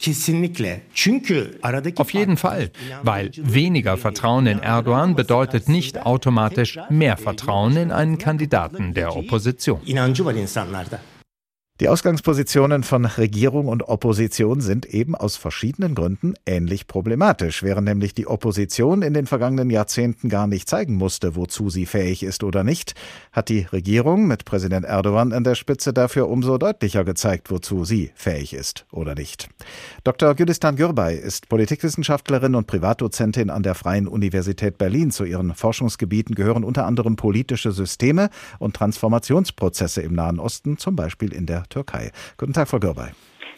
[1.95, 2.71] Auf jeden Fall,
[3.04, 9.82] weil weniger Vertrauen in Erdogan bedeutet nicht automatisch mehr Vertrauen in einen Kandidaten der Opposition.
[11.80, 18.16] Die Ausgangspositionen von Regierung und Opposition sind eben aus verschiedenen Gründen ähnlich problematisch, während nämlich
[18.16, 22.63] die Opposition in den vergangenen Jahrzehnten gar nicht zeigen musste, wozu sie fähig ist oder
[22.63, 22.96] nicht,
[23.32, 28.10] hat die Regierung mit Präsident Erdogan an der Spitze dafür umso deutlicher gezeigt, wozu sie
[28.16, 29.48] fähig ist oder nicht.
[30.04, 30.34] Dr.
[30.34, 35.12] Gülistan Gürbay ist Politikwissenschaftlerin und Privatdozentin an der Freien Universität Berlin.
[35.12, 41.32] Zu ihren Forschungsgebieten gehören unter anderem politische Systeme und Transformationsprozesse im Nahen Osten, zum Beispiel
[41.32, 42.12] in der Türkei.
[42.38, 43.12] Guten Tag, Frau Gürbay.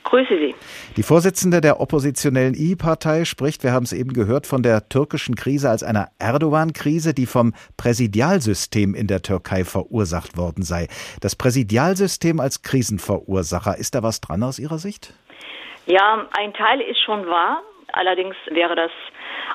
[0.04, 0.56] Grüße Sie.
[0.98, 5.70] Die Vorsitzende der oppositionellen I-Partei spricht, wir haben es eben gehört, von der türkischen Krise
[5.70, 10.88] als einer Erdogan-Krise, die vom Präsidialsystem in der Türkei verursacht worden sei.
[11.22, 15.14] Das Präsidialsystem als Krisenverursacher, ist da was dran aus Ihrer Sicht?
[15.86, 17.62] Ja, ein Teil ist schon wahr.
[17.94, 18.92] Allerdings wäre das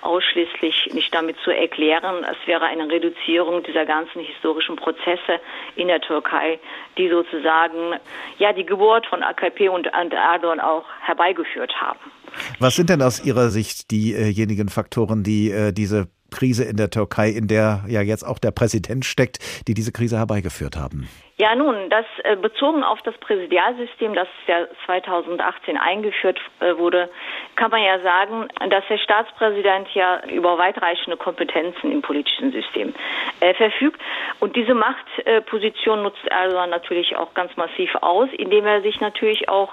[0.02, 2.24] ausschließlich nicht damit zu erklären.
[2.24, 5.40] Es wäre eine Reduzierung dieser ganzen historischen Prozesse
[5.76, 6.58] in der Türkei,
[6.98, 7.98] die sozusagen
[8.38, 11.98] ja die Geburt von AKP und Erdogan auch herbeigeführt haben.
[12.58, 17.30] Was sind denn aus Ihrer Sicht diejenigen Faktoren, die äh, diese Krise in der Türkei,
[17.30, 21.08] in der ja jetzt auch der Präsident steckt, die diese Krise herbeigeführt haben?
[21.36, 27.10] Ja, nun, das äh, bezogen auf das Präsidialsystem, das ja 2018 eingeführt äh, wurde,
[27.56, 32.94] kann man ja sagen, dass der Staatspräsident ja über weitreichende Kompetenzen im politischen System
[33.40, 34.00] äh, verfügt.
[34.38, 39.72] Und diese Machtposition nutzt Erdogan natürlich auch ganz massiv aus, indem er sich natürlich auch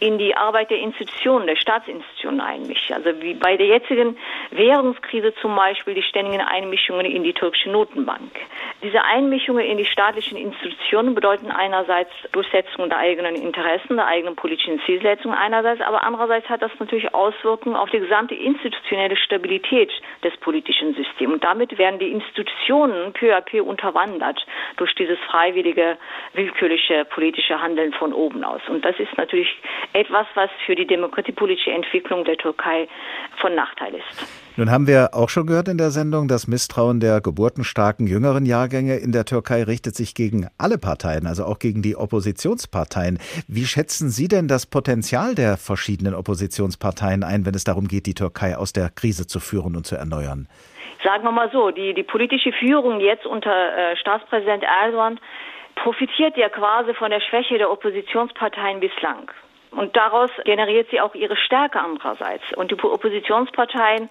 [0.00, 2.92] in die Arbeit der Institutionen, der Staatsinstitutionen einmischt.
[2.92, 4.18] Also wie bei der jetzigen
[4.50, 8.30] Währungskrise zum Beispiel die ständigen Einmischungen in die türkische Notenbank.
[8.82, 14.34] Diese Einmischungen in die staatlichen Institutionen Sanktionen bedeuten einerseits Durchsetzung der eigenen Interessen, der eigenen
[14.34, 19.92] politischen Zielsetzung einerseits, aber andererseits hat das natürlich Auswirkungen auf die gesamte institutionelle Stabilität
[20.24, 21.34] des politischen Systems.
[21.34, 24.44] Und damit werden die Institutionen peu à peu unterwandert
[24.76, 25.98] durch dieses freiwillige,
[26.32, 28.62] willkürliche politische Handeln von oben aus.
[28.68, 29.56] Und das ist natürlich
[29.92, 32.88] etwas, was für die demokratiepolitische Entwicklung der Türkei
[33.36, 34.47] von Nachteil ist.
[34.58, 38.96] Nun haben wir auch schon gehört in der Sendung, das Misstrauen der geburtenstarken jüngeren Jahrgänge
[38.96, 43.20] in der Türkei richtet sich gegen alle Parteien, also auch gegen die Oppositionsparteien.
[43.46, 48.14] Wie schätzen Sie denn das Potenzial der verschiedenen Oppositionsparteien ein, wenn es darum geht, die
[48.14, 50.48] Türkei aus der Krise zu führen und zu erneuern?
[51.04, 55.20] Sagen wir mal so, die, die politische Führung jetzt unter äh, Staatspräsident Erdogan
[55.76, 59.30] profitiert ja quasi von der Schwäche der Oppositionsparteien bislang.
[59.70, 62.44] Und daraus generiert sie auch ihre Stärke andererseits.
[62.56, 64.08] Und die Oppositionsparteien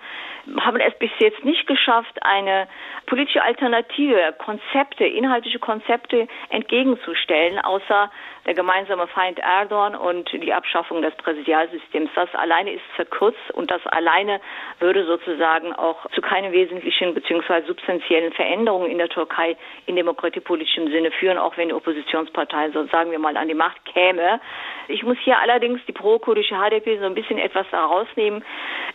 [0.60, 2.67] haben es bis jetzt nicht geschafft, eine
[3.06, 8.12] politische Alternative, Konzepte, inhaltliche Konzepte entgegenzustellen, außer
[8.47, 12.10] der gemeinsame Feind Erdogan und die Abschaffung des Präsidialsystems.
[12.15, 14.39] Das alleine ist verkürzt und das alleine
[14.79, 17.67] würde sozusagen auch zu keinen wesentlichen bzw.
[17.67, 23.12] substanziellen Veränderungen in der Türkei in demokratiepolitischem Sinne führen, auch wenn die Oppositionspartei, so sagen
[23.12, 24.39] wir mal, an die Macht käme.
[24.88, 28.45] Ich muss hier allerdings die pro-kurdische HDP so ein bisschen etwas herausnehmen.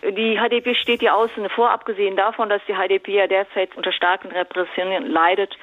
[0.03, 4.33] Die HDP steht ja außen vor, abgesehen davon, dass die HDP ja derzeit unter starken
[4.33, 5.59] Repressionen leidet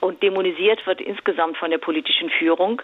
[0.00, 2.80] und dämonisiert wird insgesamt von der politischen Führung.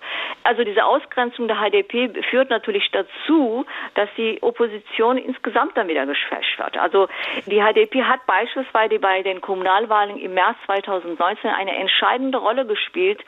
[0.49, 6.59] Also diese Ausgrenzung der HDP führt natürlich dazu, dass die Opposition insgesamt dann wieder geschwächt
[6.59, 6.75] wird.
[6.79, 7.07] Also
[7.45, 13.21] die HDP hat beispielsweise bei den Kommunalwahlen im März 2019 eine entscheidende Rolle gespielt,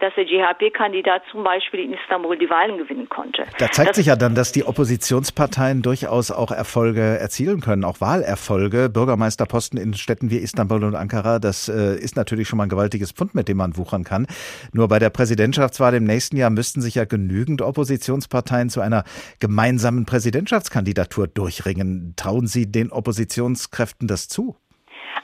[0.00, 3.46] dass der GHP-Kandidat zum Beispiel in Istanbul die Wahlen gewinnen konnte.
[3.58, 8.02] Da zeigt das sich ja dann, dass die Oppositionsparteien durchaus auch Erfolge erzielen können, auch
[8.02, 8.90] Wahlerfolge.
[8.90, 13.12] Bürgermeisterposten in Städten wie Istanbul und Ankara, das äh, ist natürlich schon mal ein gewaltiges
[13.12, 14.26] Pfund, mit dem man wuchern kann.
[14.74, 19.04] Nur bei der Präsidentschaftswahl im nächsten Jahr müssten sich ja genügend Oppositionsparteien zu einer
[19.38, 22.14] gemeinsamen Präsidentschaftskandidatur durchringen.
[22.16, 24.56] Trauen Sie den Oppositionskräften das zu?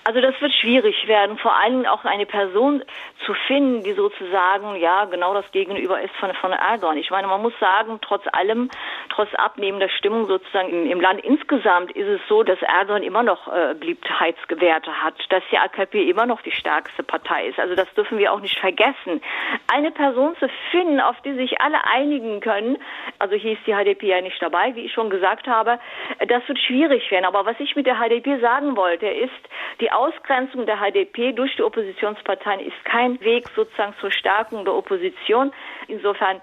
[0.05, 2.85] Also das wird schwierig werden, vor allem auch eine Person
[3.25, 6.99] zu finden, die sozusagen ja genau das Gegenüber ist von, von Erdogan.
[6.99, 8.69] Ich meine, man muss sagen, trotz allem,
[9.09, 13.49] trotz abnehmender Stimmung sozusagen im, im Land insgesamt ist es so, dass Erdogan immer noch
[13.49, 17.59] äh, Beliebtheitsgewerte hat, dass die AKP immer noch die stärkste Partei ist.
[17.59, 19.23] Also das dürfen wir auch nicht vergessen.
[19.73, 22.77] Eine Person zu finden, auf die sich alle einigen können,
[23.19, 25.79] also hier ist die HDP ja nicht dabei, wie ich schon gesagt habe,
[26.29, 27.25] das wird schwierig werden.
[27.25, 29.33] Aber was ich mit der HDP sagen wollte, ist,
[29.81, 35.53] die Ausgrenzung der HDP durch die Oppositionsparteien ist kein Weg sozusagen zur Stärkung der Opposition.
[35.89, 36.41] Insofern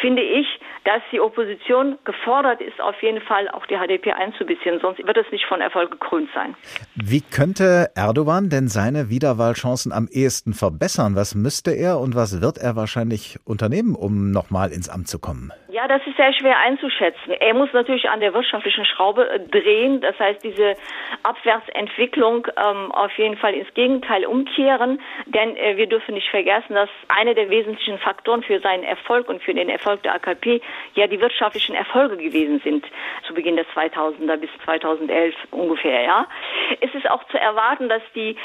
[0.00, 0.46] finde ich,
[0.84, 5.30] dass die Opposition gefordert ist, auf jeden Fall auch die HDP einzubeziehen, sonst wird es
[5.30, 6.54] nicht von Erfolg gekrönt sein.
[6.94, 11.16] Wie könnte Erdogan denn seine Wiederwahlchancen am ehesten verbessern?
[11.16, 15.52] Was müsste er und was wird er wahrscheinlich unternehmen, um nochmal ins Amt zu kommen?
[15.68, 17.32] Ja, das ist sehr schwer einzuschätzen.
[17.38, 20.74] Er muss natürlich an der wirtschaftlichen Schraube drehen, das heißt diese
[21.22, 26.88] Abwärtsentwicklung ähm, auf jeden Fall ins Gegenteil umkehren, denn äh, wir dürfen nicht vergessen, dass
[27.08, 30.62] einer der wesentlichen Faktoren für seinen Erfolg und für den Erfolg der AKP
[30.94, 32.86] ja die wirtschaftlichen Erfolge gewesen sind
[33.26, 36.02] zu Beginn der 2000er bis 2011 ungefähr.
[36.02, 36.26] Ja,
[36.80, 38.36] es ist auch zu erwarten, dass die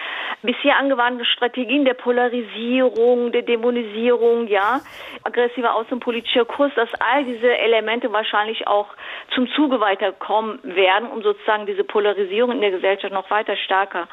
[0.42, 4.82] bisher angewandten Strategien der Polarisierung, der Dämonisierung, ja,
[5.24, 8.88] aggressiver außenpolitischer Kurs, dass all all diese Elemente wahrscheinlich auch
[9.34, 14.08] zum Zuge weiterkommen werden, um sozusagen diese Polarisierung in der Gesellschaft noch weiter stärker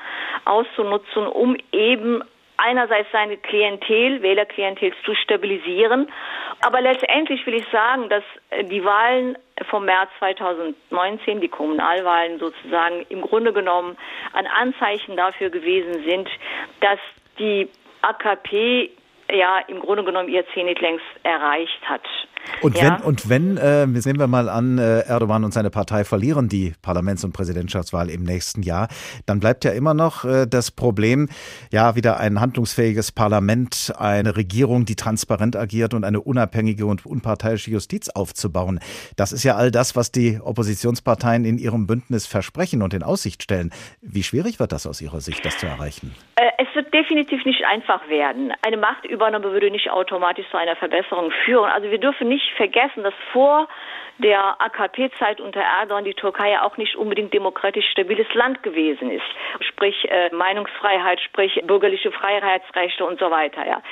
[0.44, 2.22] auszunutzen, um eben
[2.58, 6.08] einerseits seine Klientel, Wählerklientel zu stabilisieren.
[6.60, 8.24] Aber letztendlich will ich sagen, dass
[8.68, 9.38] die Wahlen
[9.70, 13.96] vom März 2019, die Kommunalwahlen sozusagen im Grunde genommen
[14.32, 16.28] ein Anzeichen dafür gewesen sind,
[16.80, 16.98] dass
[17.38, 17.68] die
[18.02, 18.90] AKP
[19.30, 22.02] ja im Grunde genommen ihr Zenit längst erreicht hat.
[22.62, 22.98] Und ja.
[22.98, 26.72] wenn, und wenn äh, sehen wir mal an, äh, Erdogan und seine Partei verlieren die
[26.82, 28.88] Parlaments- und Präsidentschaftswahl im nächsten Jahr,
[29.26, 31.28] dann bleibt ja immer noch äh, das Problem,
[31.72, 37.70] ja, wieder ein handlungsfähiges Parlament, eine Regierung, die transparent agiert und eine unabhängige und unparteiische
[37.70, 38.80] Justiz aufzubauen.
[39.16, 43.42] Das ist ja all das, was die Oppositionsparteien in ihrem Bündnis versprechen und in Aussicht
[43.42, 43.70] stellen.
[44.00, 46.14] Wie schwierig wird das aus Ihrer Sicht, das zu erreichen?
[46.36, 48.52] Äh, es wird definitiv nicht einfach werden.
[48.62, 51.70] Eine Machtübernahme würde nicht automatisch zu einer Verbesserung führen.
[51.70, 53.68] Also wir dürfen nicht vergessen, dass vor
[54.18, 59.24] der AKP-Zeit unter Erdogan die Türkei ja auch nicht unbedingt demokratisch stabiles Land gewesen ist.
[59.60, 63.66] Sprich äh, Meinungsfreiheit, sprich bürgerliche Freiheitsrechte und so weiter.
[63.66, 63.82] Ja.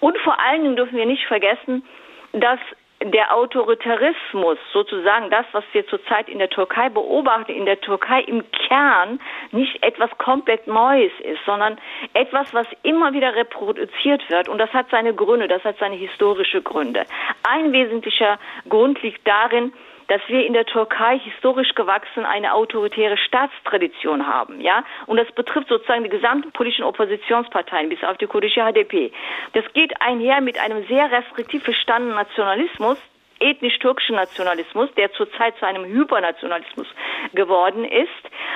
[0.00, 1.84] Und vor allen Dingen dürfen wir nicht vergessen,
[2.32, 2.58] dass
[3.02, 8.42] der Autoritarismus, sozusagen das, was wir zurzeit in der Türkei beobachten, in der Türkei im
[8.50, 9.20] Kern
[9.52, 11.78] nicht etwas komplett Neues ist, sondern
[12.14, 14.48] etwas, was immer wieder reproduziert wird.
[14.48, 17.04] Und das hat seine Gründe, das hat seine historische Gründe.
[17.42, 18.38] Ein wesentlicher
[18.68, 19.72] Grund liegt darin,
[20.08, 25.68] dass wir in der Türkei historisch gewachsen eine autoritäre Staatstradition haben, ja, und das betrifft
[25.68, 29.12] sozusagen die gesamten politischen Oppositionsparteien bis auf die kurdische HDP.
[29.52, 32.98] Das geht einher mit einem sehr restriktiv verstandenen Nationalismus,
[33.40, 36.86] ethnisch-türkischen Nationalismus, der zurzeit zu einem Hypernationalismus
[37.34, 38.08] geworden ist.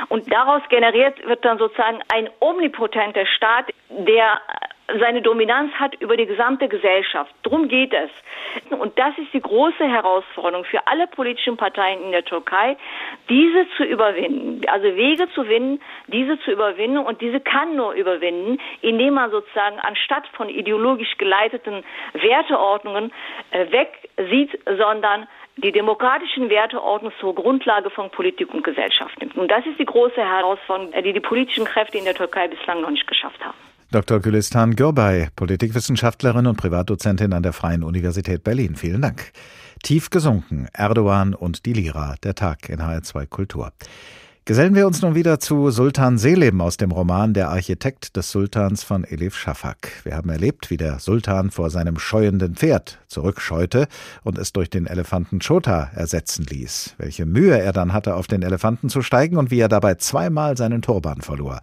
[0.09, 4.41] Und daraus generiert wird dann sozusagen ein omnipotenter Staat, der
[4.99, 7.33] seine Dominanz hat über die gesamte Gesellschaft.
[7.43, 8.11] Darum geht es.
[8.71, 12.77] Und das ist die große Herausforderung für alle politischen Parteien in der Türkei,
[13.29, 16.99] diese zu überwinden, also Wege zu finden, diese zu überwinden.
[16.99, 21.85] Und diese kann nur überwinden, indem man sozusagen anstatt von ideologisch geleiteten
[22.15, 23.13] Werteordnungen
[23.51, 29.37] äh, wegsieht, sondern die demokratischen Werteordnung zur Grundlage von Politik und Gesellschaft nimmt.
[29.37, 32.91] Und das ist die große Herausforderung, die die politischen Kräfte in der Türkei bislang noch
[32.91, 33.70] nicht geschafft haben.
[33.93, 34.21] Dr.
[34.21, 38.77] Gülistan Gürbay, Politikwissenschaftlerin und Privatdozentin an der Freien Universität Berlin.
[38.77, 39.33] Vielen Dank.
[39.83, 43.73] Tief gesunken, Erdogan und die Lira, der Tag in HR2 Kultur.
[44.47, 48.83] Gesellen wir uns nun wieder zu Sultan Selim aus dem Roman Der Architekt des Sultans
[48.83, 49.93] von Elif Shafak.
[50.03, 53.87] Wir haben erlebt, wie der Sultan vor seinem scheuenden Pferd zurückscheute
[54.25, 56.95] und es durch den Elefanten Chota ersetzen ließ.
[56.97, 60.57] Welche Mühe er dann hatte, auf den Elefanten zu steigen und wie er dabei zweimal
[60.57, 61.61] seinen Turban verlor.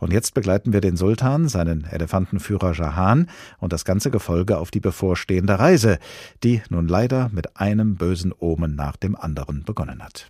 [0.00, 4.80] Und jetzt begleiten wir den Sultan, seinen Elefantenführer Jahan und das ganze Gefolge auf die
[4.80, 5.98] bevorstehende Reise,
[6.42, 10.28] die nun leider mit einem bösen Omen nach dem anderen begonnen hat.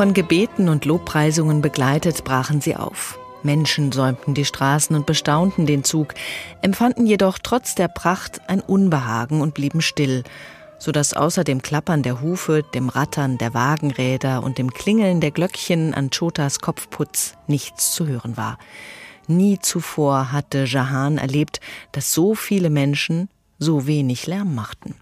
[0.00, 3.18] Von Gebeten und Lobpreisungen begleitet brachen sie auf.
[3.42, 6.14] Menschen säumten die Straßen und bestaunten den Zug,
[6.62, 10.24] empfanden jedoch trotz der Pracht ein Unbehagen und blieben still,
[10.78, 15.32] so dass außer dem Klappern der Hufe, dem Rattern der Wagenräder und dem Klingeln der
[15.32, 18.58] Glöckchen an Chotas Kopfputz nichts zu hören war.
[19.26, 21.60] Nie zuvor hatte Jahan erlebt,
[21.92, 23.28] dass so viele Menschen
[23.58, 24.94] so wenig Lärm machten.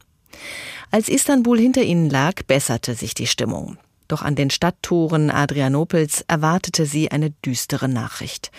[0.91, 3.79] Als Istanbul hinter ihnen lag, besserte sich die Stimmung.
[4.09, 8.51] Doch an den Stadttoren Adrianopels erwartete sie eine düstere Nachricht.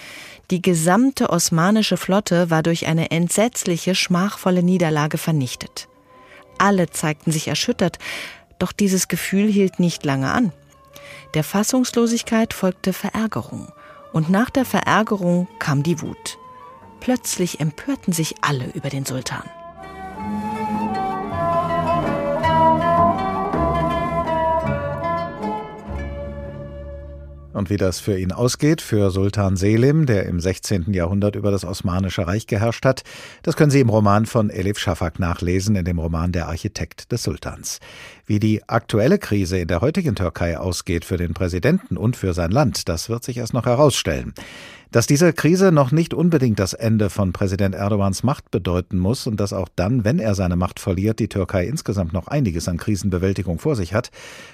[0.51, 5.87] Die gesamte osmanische Flotte war durch eine entsetzliche, schmachvolle Niederlage vernichtet.
[6.59, 7.97] Alle zeigten sich erschüttert,
[8.59, 10.51] doch dieses Gefühl hielt nicht lange an.
[11.33, 13.71] Der Fassungslosigkeit folgte Verärgerung,
[14.13, 16.37] und nach der Verärgerung kam die Wut.
[16.99, 19.49] Plötzlich empörten sich alle über den Sultan.
[27.51, 30.93] Und wie das für ihn ausgeht, für Sultan Selim, der im 16.
[30.93, 33.03] Jahrhundert über das Osmanische Reich geherrscht hat,
[33.41, 37.23] das können Sie im Roman von Elif Shafak nachlesen, in dem Roman Der Architekt des
[37.23, 37.79] Sultans.
[38.27, 42.51] Wie die aktuelle Krise in der heutigen Türkei ausgeht für den Präsidenten und für sein
[42.51, 44.33] Land, das wird sich erst noch herausstellen.
[44.91, 49.39] Dass diese Krise noch nicht unbedingt das Ende von Präsident Erdogans Macht bedeuten muss und
[49.39, 53.59] dass auch dann, wenn er seine Macht verliert, die Türkei insgesamt noch einiges an Krisenbewältigung
[53.59, 54.09] vor sich hat,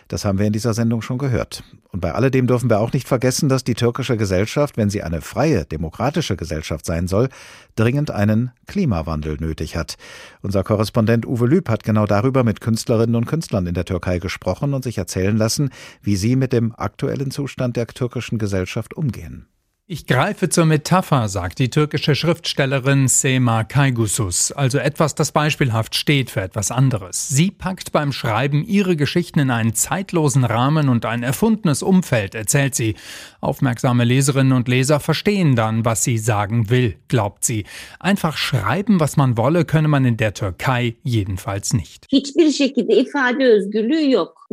[0.10, 1.64] das haben wir in dieser Sendung schon gehört.
[1.94, 5.22] Und bei alledem dürfen wir auch nicht vergessen, dass die türkische Gesellschaft, wenn sie eine
[5.22, 7.30] freie, demokratische Gesellschaft sein soll,
[7.78, 9.96] dringend einen Klimawandel nötig hat.
[10.42, 14.74] Unser Korrespondent Uwe Lüb hat genau darüber mit Künstlerinnen und Künstlern in der Türkei gesprochen
[14.74, 15.70] und sich erzählen lassen,
[16.02, 19.48] wie sie mit dem aktuellen Zustand der türkischen Gesellschaft umgehen.
[19.88, 26.32] Ich greife zur Metapher, sagt die türkische Schriftstellerin Sema Kaygusus, also etwas, das beispielhaft steht
[26.32, 27.30] für etwas anderes.
[27.30, 32.74] Sie packt beim Schreiben ihre Geschichten in einen zeitlosen Rahmen und ein erfundenes Umfeld, erzählt
[32.74, 32.96] sie.
[33.42, 37.66] Aufmerksame Leserinnen und Leser verstehen dann, was sie sagen will, glaubt sie.
[38.00, 42.08] Einfach schreiben, was man wolle, könne man in der Türkei jedenfalls nicht.
[42.12, 44.45] Hiçbir şekilde ifade özgürlüğü yok.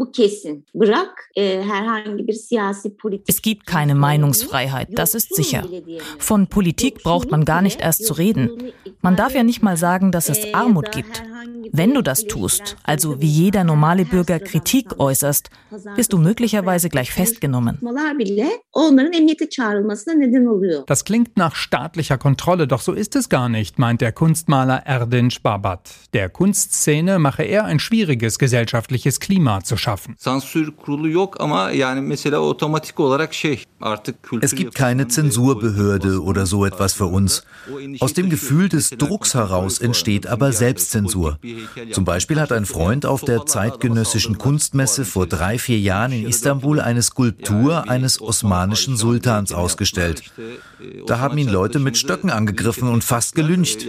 [3.26, 5.68] Es gibt keine Meinungsfreiheit, das ist sicher.
[6.18, 8.72] Von Politik braucht man gar nicht erst zu reden.
[9.02, 11.22] Man darf ja nicht mal sagen, dass es Armut gibt.
[11.70, 15.50] Wenn du das tust, also wie jeder normale Bürger Kritik äußerst,
[15.96, 17.78] wirst du möglicherweise gleich festgenommen.
[20.86, 25.40] Das klingt nach staatlicher Kontrolle, doch so ist es gar nicht, meint der Kunstmaler Erdinç
[25.40, 25.90] Babat.
[26.12, 30.16] Der Kunstszene mache er ein schwieriges gesellschaftliches Klima zu schaffen.
[34.40, 37.44] Es gibt keine Zensurbehörde oder so etwas für uns.
[38.00, 41.38] Aus dem Gefühl des Drucks heraus entsteht aber Selbstzensur.
[41.92, 46.80] Zum Beispiel hat ein Freund auf der zeitgenössischen Kunstmesse vor drei, vier Jahren in Istanbul
[46.80, 50.22] eine Skulptur eines osmanischen Sultans ausgestellt.
[51.06, 53.80] Da haben ihn Leute mit Stöcken angegriffen und fast gelyncht.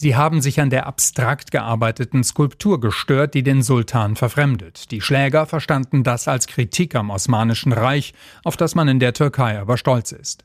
[0.00, 4.90] Sie haben sich an der abstrakt gearbeiteten Skulptur gestört, die den Sultan verfremdet.
[4.90, 9.58] Die Schläger verstanden das als Kritik am Osmanischen Reich, auf das man in der Türkei
[9.58, 10.44] aber stolz ist.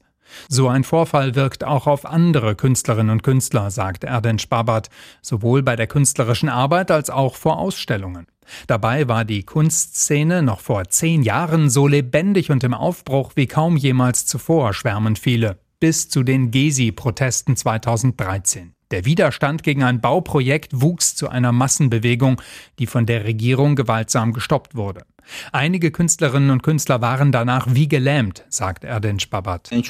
[0.49, 4.89] So ein Vorfall wirkt auch auf andere Künstlerinnen und Künstler, sagt Erdinç Babat,
[5.21, 8.27] sowohl bei der künstlerischen Arbeit als auch vor Ausstellungen.
[8.67, 13.77] Dabei war die Kunstszene noch vor zehn Jahren so lebendig und im Aufbruch wie kaum
[13.77, 18.73] jemals zuvor, schwärmen viele, bis zu den Gezi-Protesten 2013.
[18.91, 22.39] Der Widerstand gegen ein Bauprojekt wuchs zu einer Massenbewegung,
[22.79, 25.03] die von der Regierung gewaltsam gestoppt wurde.
[25.51, 29.71] Einige Künstlerinnen und Künstler waren danach wie gelähmt, sagt Erdinç Babat.
[29.71, 29.83] In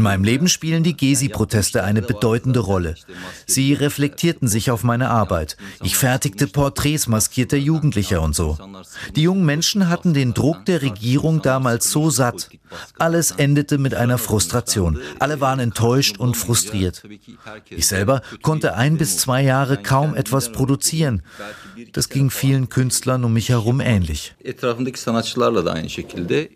[0.00, 2.94] meinem Leben spielen die Gezi-Proteste eine bedeutende Rolle.
[3.46, 5.56] Sie reflektierten sich auf meine Arbeit.
[5.82, 8.58] Ich fertigte Porträts maskierter Jugendlicher und so.
[9.16, 12.50] Die jungen Menschen hatten den Druck der Regierung damals so satt.
[12.98, 14.98] Alles endete mit einer Frustration.
[15.18, 17.02] Alle waren enttäuscht und frustriert.
[17.68, 21.22] Ich selber konnte ein bis zwei Jahre kaum etwas produzieren produzieren.
[21.92, 24.34] Das ging vielen Künstlern um mich herum ähnlich.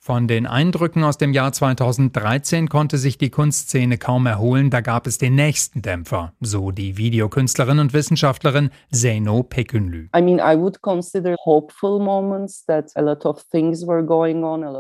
[0.01, 5.07] Von den Eindrücken aus dem Jahr 2013 konnte sich die Kunstszene kaum erholen, da gab
[5.07, 10.09] es den nächsten Dämpfer, so die Videokünstlerin und Wissenschaftlerin Zeno Pekünlü.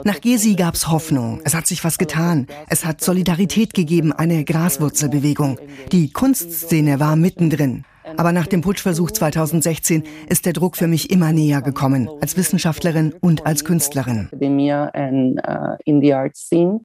[0.05, 1.41] Nach Gezi gab es Hoffnung.
[1.45, 2.47] Es hat sich was getan.
[2.69, 5.59] Es hat Solidarität gegeben, eine Graswurzelbewegung.
[5.93, 7.85] Die Kunstszene war mittendrin.
[8.17, 13.15] Aber nach dem Putschversuch 2016 ist der Druck für mich immer näher gekommen, als Wissenschaftlerin
[13.21, 14.29] und als Künstlerin.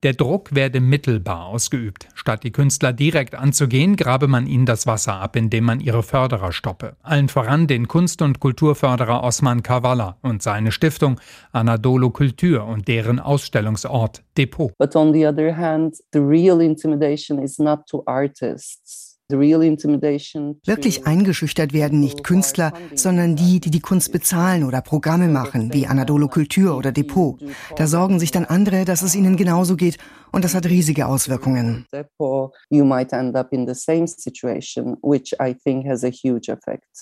[0.04, 2.08] Der Druck werde mittelbar ausgeübt.
[2.14, 6.52] Statt die Künstler direkt anzugehen, grabe man ihnen das Wasser ab, indem man ihre Förderer
[6.52, 6.96] stoppe.
[7.04, 11.20] Allen voran den Kunst- und Kulturförderer Osman Kavala und seine Stiftung
[11.52, 14.72] Anadolu Kultur und deren Ausstellungsort Depot.
[14.78, 19.09] But on the other hand, the real intimidation is not to artists.
[19.32, 25.86] Wirklich eingeschüchtert werden nicht Künstler, sondern die, die die Kunst bezahlen oder Programme machen, wie
[25.86, 27.40] Anadolu Kultur oder Depot.
[27.76, 30.00] Da sorgen sich dann andere, dass es ihnen genauso geht
[30.32, 31.86] Und das hat riesige Auswirkungen.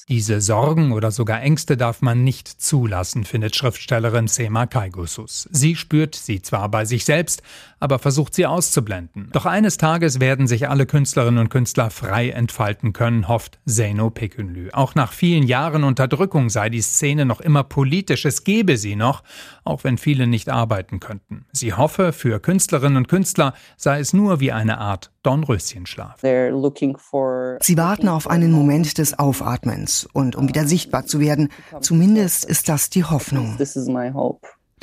[0.07, 5.49] Diese Sorgen oder sogar Ängste darf man nicht zulassen, findet Schriftstellerin Sema Kaigusus.
[5.51, 7.41] Sie spürt sie zwar bei sich selbst,
[7.79, 9.29] aber versucht sie auszublenden.
[9.33, 14.69] Doch eines Tages werden sich alle Künstlerinnen und Künstler frei entfalten können, hofft Zeno Pekünlü.
[14.71, 19.23] Auch nach vielen Jahren Unterdrückung sei die Szene noch immer politisch, es gebe sie noch,
[19.63, 21.45] auch wenn viele nicht arbeiten könnten.
[21.51, 26.21] Sie hoffe, für Künstlerinnen und Künstler sei es nur wie eine Art Dornröschenschlaf.
[26.21, 31.49] Sie warten auf einen Moment des Aufatmens und um wieder sichtbar zu werden.
[31.81, 33.57] Zumindest ist das die Hoffnung.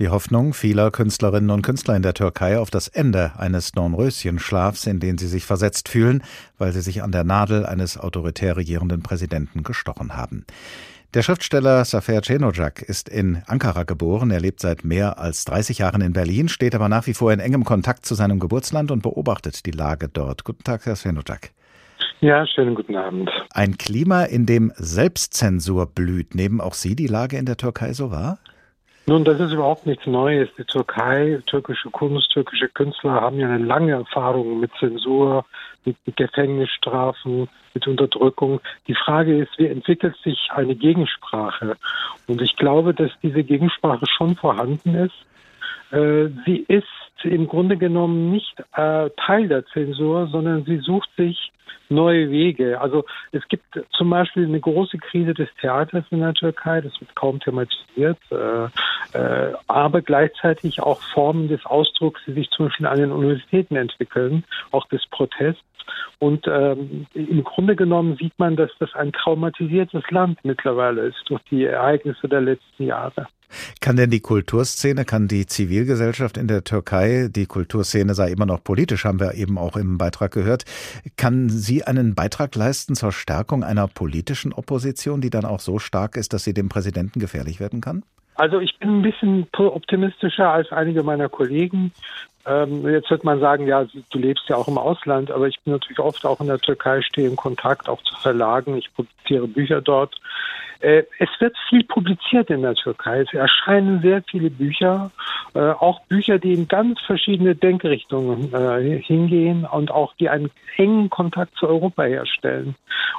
[0.01, 4.99] Die Hoffnung vieler Künstlerinnen und Künstler in der Türkei auf das Ende eines Dornröschenschlafs, in
[4.99, 6.25] den sie sich versetzt fühlen,
[6.59, 10.47] weil sie sich an der Nadel eines autoritär regierenden Präsidenten gestochen haben.
[11.15, 14.33] Der Schriftsteller Safer Cenocak ist in Ankara geboren.
[14.33, 17.39] Er lebt seit mehr als 30 Jahren in Berlin, steht aber nach wie vor in
[17.39, 20.43] engem Kontakt zu seinem Geburtsland und beobachtet die Lage dort.
[20.43, 21.51] Guten Tag, Herr Cenocak.
[22.21, 23.31] Ja, schönen guten Abend.
[23.53, 26.35] Ein Klima, in dem Selbstzensur blüht.
[26.35, 28.39] Nehmen auch Sie die Lage in der Türkei so wahr?
[29.07, 30.49] Nun, das ist überhaupt nichts Neues.
[30.59, 35.45] Die Türkei, türkische Kunst, türkische Künstler haben ja eine lange Erfahrung mit Zensur,
[35.87, 38.61] mit Gefängnisstrafen, mit Unterdrückung.
[38.89, 41.77] Die Frage ist, wie entwickelt sich eine Gegensprache?
[42.27, 45.15] Und ich glaube, dass diese Gegensprache schon vorhanden ist.
[45.93, 46.87] Äh, sie ist
[47.23, 51.53] im Grunde genommen nicht äh, Teil der Zensur, sondern sie sucht sich
[51.89, 52.81] neue Wege.
[52.81, 57.15] Also es gibt zum Beispiel eine große Krise des Theaters in der Türkei, das wird
[57.15, 58.65] kaum thematisiert, äh,
[59.19, 64.45] äh, aber gleichzeitig auch Formen des Ausdrucks, die sich zum Beispiel an den Universitäten entwickeln,
[64.71, 65.63] auch des Protests.
[66.19, 71.43] Und ähm, im Grunde genommen sieht man, dass das ein traumatisiertes Land mittlerweile ist durch
[71.51, 73.27] die Ereignisse der letzten Jahre.
[73.81, 78.63] Kann denn die Kulturszene, kann die Zivilgesellschaft in der Türkei, die Kulturszene sei immer noch
[78.63, 80.65] politisch, haben wir eben auch im Beitrag gehört,
[81.17, 86.17] kann sie einen Beitrag leisten zur Stärkung einer politischen Opposition, die dann auch so stark
[86.17, 88.05] ist, dass sie dem Präsidenten gefährlich werden kann?
[88.37, 91.93] Also ich bin ein bisschen optimistischer als einige meiner Kollegen.
[92.47, 95.73] Ähm, jetzt wird man sagen, ja, du lebst ja auch im Ausland, aber ich bin
[95.73, 99.81] natürlich oft auch in der Türkei, stehe in Kontakt auch zu Verlagen, ich produziere Bücher
[99.81, 100.17] dort.
[100.85, 103.21] Äh, es wird viel publiziert in der Türkei.
[103.21, 105.11] Es erscheinen sehr viele Bücher,
[105.55, 111.09] äh, auch Bücher, die in ganz verschiedene Denkrichtungen äh, hingehen und auch die einen engen
[111.09, 112.75] Kontakt zu Europa herstellen.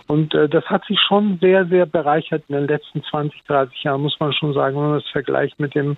[0.08, 4.20] Und das hat sich schon sehr, sehr bereichert in den letzten 20, 30 Jahren, muss
[4.20, 5.98] man schon sagen, wenn man das vergleicht mit dem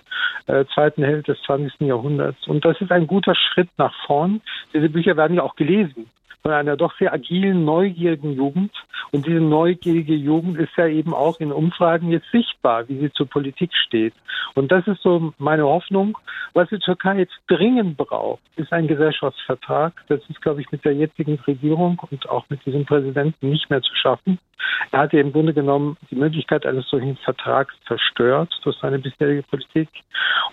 [0.72, 1.80] zweiten Hälfte des 20.
[1.80, 2.46] Jahrhunderts.
[2.46, 4.40] Und das ist ein guter Schritt nach vorn.
[4.72, 6.08] Diese Bücher werden ja auch gelesen
[6.42, 8.72] von einer doch sehr agilen, neugierigen Jugend.
[9.10, 13.28] Und diese neugierige Jugend ist ja eben auch in Umfragen jetzt sichtbar, wie sie zur
[13.28, 14.14] Politik steht.
[14.54, 16.16] Und das ist so meine Hoffnung.
[16.54, 19.92] Was die Türkei jetzt dringend braucht, ist ein Gesellschaftsvertrag.
[20.08, 23.82] Das ist, glaube ich, mit der jetzigen Regierung und auch mit diesem Präsidenten nicht mehr
[23.82, 24.38] zu schaffen.
[24.90, 29.88] Er hatte im Grunde genommen die Möglichkeit eines solchen Vertrags zerstört durch seine bisherige Politik.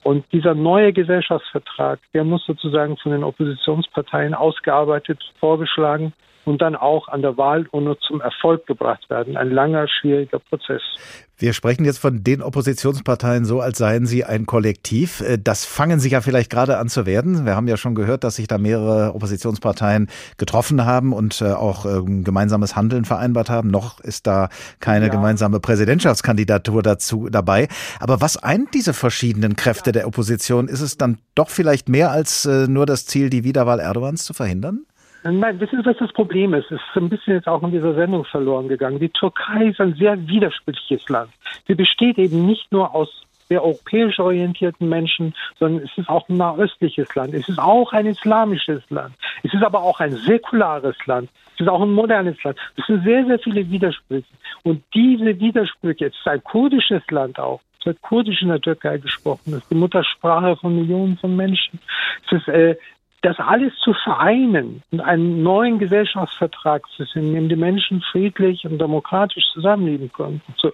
[0.03, 5.74] Und dieser neue Gesellschaftsvertrag, der muss sozusagen von den Oppositionsparteien ausgearbeitet, vorgeschlagen
[6.45, 9.36] und dann auch an der Wahlurne zum Erfolg gebracht werden.
[9.36, 10.82] Ein langer, schwieriger Prozess.
[11.38, 15.19] Wir sprechen jetzt von den Oppositionsparteien so, als seien sie ein Kollektiv.
[15.19, 17.45] Äh, das fangen sie ja vielleicht gerade an zu werden.
[17.45, 20.07] Wir haben ja schon gehört, dass sich da mehrere Oppositionsparteien
[20.38, 23.69] getroffen haben und äh, auch ähm, gemeinsames Handeln vereinbart haben.
[23.69, 24.47] Noch ist da
[24.80, 25.11] keine ja.
[25.11, 27.67] gemeinsame Präsidentschaftskandidatur dazu dabei.
[27.99, 30.69] Aber was eint diese verschiedenen Kräfte der Opposition?
[30.69, 34.34] Ist es dann doch vielleicht mehr als äh, nur das Ziel, die Wiederwahl Erdogans zu
[34.34, 34.86] verhindern?
[35.32, 36.65] Nein, wissen Sie, was das Problem ist?
[36.71, 38.99] Es ist ein bisschen jetzt auch in dieser Sendung verloren gegangen.
[38.99, 41.32] Die Türkei ist ein sehr widersprüchliches Land.
[41.67, 46.38] Sie besteht eben nicht nur aus sehr europäisch orientierten Menschen, sondern es ist auch ein
[46.38, 47.34] nahöstliches Land.
[47.34, 49.15] Es ist auch ein islamisches Land.
[49.43, 51.30] Es ist aber auch ein säkulares Land.
[51.55, 52.57] Es ist auch ein modernes Land.
[52.78, 54.28] Es sind sehr, sehr viele Widersprüche.
[54.63, 57.61] Und diese Widersprüche, es ist ein kurdisches Land auch.
[57.80, 59.51] Es wird Kurdisch in der Türkei gesprochen.
[59.51, 61.80] Das ist die Muttersprache von Millionen von Menschen.
[62.26, 62.76] Es ist äh,
[63.26, 68.65] das alles zu vereinen und einen neuen Gesellschaftsvertrag zu finden, in dem die Menschen friedlich
[68.65, 70.71] und demokratisch zusammenleben können, zu,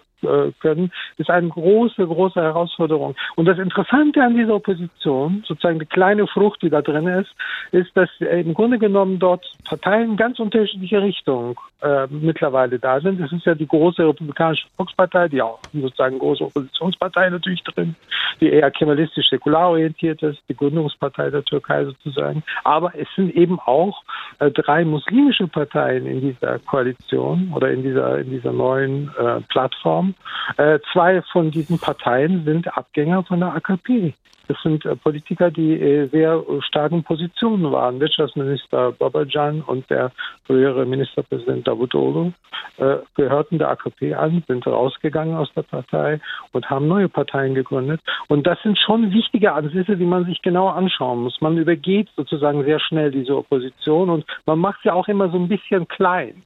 [0.59, 3.15] können, ist eine große, große Herausforderung.
[3.35, 7.31] Und das Interessante an dieser Opposition, sozusagen die kleine Frucht, die da drin ist,
[7.71, 13.19] ist, dass im Grunde genommen dort Parteien ganz unterschiedliche Richtungen äh, mittlerweile da sind.
[13.19, 17.95] Es ist ja die große Republikanische Volkspartei, die auch sozusagen große Oppositionspartei natürlich drin,
[18.39, 22.43] die eher kemalistisch säkular orientiert ist, die Gründungspartei der Türkei sozusagen.
[22.63, 24.03] Aber es sind eben auch
[24.39, 30.10] äh, drei muslimische Parteien in dieser Koalition oder in dieser in dieser neuen äh, Plattform
[30.57, 34.13] Äh, zwei von diesen Parteien sind Abgänger von der AKP.
[34.51, 38.01] Das sind äh, Politiker, die äh, sehr starken Positionen waren.
[38.01, 40.11] Wirtschaftsminister Babajan und der
[40.45, 42.33] frühere Ministerpräsident Davutoglu
[42.77, 46.19] äh, gehörten der AKP an, sind rausgegangen aus der Partei
[46.51, 48.01] und haben neue Parteien gegründet.
[48.27, 51.39] Und das sind schon wichtige Ansätze, die man sich genau anschauen muss.
[51.39, 55.47] Man übergeht sozusagen sehr schnell diese Opposition und man macht sie auch immer so ein
[55.47, 56.43] bisschen klein.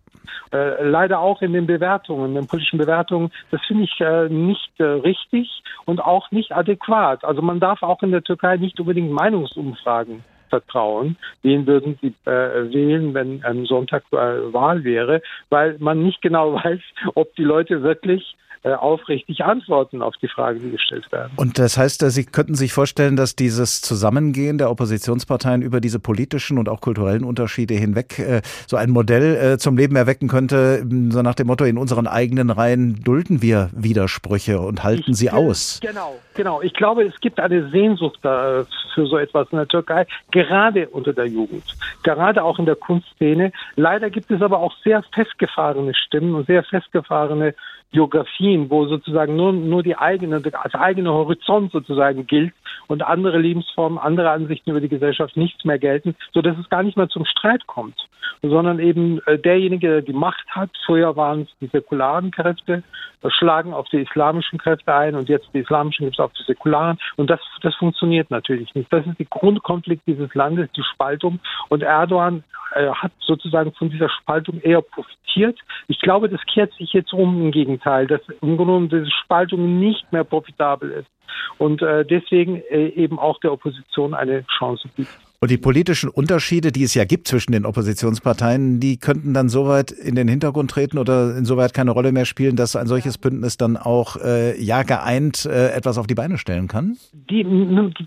[0.52, 4.72] Äh, leider auch in den Bewertungen, in den politischen Bewertungen, das finde ich äh, nicht
[4.80, 7.24] äh, richtig und auch nicht adäquat.
[7.24, 11.18] Also man darf auch in der Türkei nicht unbedingt Meinungsumfragen vertrauen.
[11.42, 15.22] Wen würden Sie äh, wählen, wenn am Sonntag äh, Wahl wäre?
[15.50, 16.82] Weil man nicht genau weiß,
[17.16, 18.36] ob die Leute wirklich
[18.74, 21.32] aufrichtig antworten auf die Fragen, die gestellt werden.
[21.36, 26.00] Und das heißt, äh, Sie könnten sich vorstellen, dass dieses Zusammengehen der Oppositionsparteien über diese
[26.00, 31.22] politischen und auch kulturellen Unterschiede hinweg äh, so ein Modell zum Leben erwecken könnte, so
[31.22, 35.80] nach dem Motto, in unseren eigenen Reihen dulden wir Widersprüche und halten ich, sie aus.
[35.82, 36.62] Genau, genau.
[36.62, 41.28] Ich glaube, es gibt eine Sehnsucht für so etwas in der Türkei, gerade unter der
[41.28, 41.64] Jugend,
[42.04, 43.52] gerade auch in der Kunstszene.
[43.76, 47.54] Leider gibt es aber auch sehr festgefahrene Stimmen und sehr festgefahrene
[47.96, 52.54] Biografien, wo sozusagen nur, nur die eigene, als eigene Horizont sozusagen gilt
[52.88, 56.84] und andere Lebensformen, andere Ansichten über die Gesellschaft nichts mehr gelten, so dass es gar
[56.84, 57.96] nicht mehr zum Streit kommt,
[58.42, 62.84] sondern eben äh, derjenige, der die Macht hat, früher waren es die säkularen Kräfte,
[63.24, 66.44] äh, schlagen auf die islamischen Kräfte ein und jetzt die islamischen gibt es auf die
[66.44, 68.92] säkularen und das, das funktioniert natürlich nicht.
[68.92, 71.40] Das ist der Grundkonflikt dieses Landes, die Spaltung
[71.70, 72.44] und Erdogan
[72.76, 75.58] äh, hat sozusagen von dieser Spaltung eher profitiert.
[75.88, 79.80] Ich glaube, das kehrt sich jetzt um im Gegenteil, dass im Grunde genommen diese Spaltung
[79.80, 81.10] nicht mehr profitabel ist
[81.58, 85.16] und äh, deswegen äh, eben auch der Opposition eine Chance bietet.
[85.46, 89.92] Und die politischen Unterschiede, die es ja gibt zwischen den Oppositionsparteien, die könnten dann soweit
[89.92, 93.78] in den Hintergrund treten oder insoweit keine Rolle mehr spielen, dass ein solches Bündnis dann
[93.78, 96.98] auch äh, ja geeint äh, etwas auf die Beine stellen kann?
[97.30, 97.44] Die,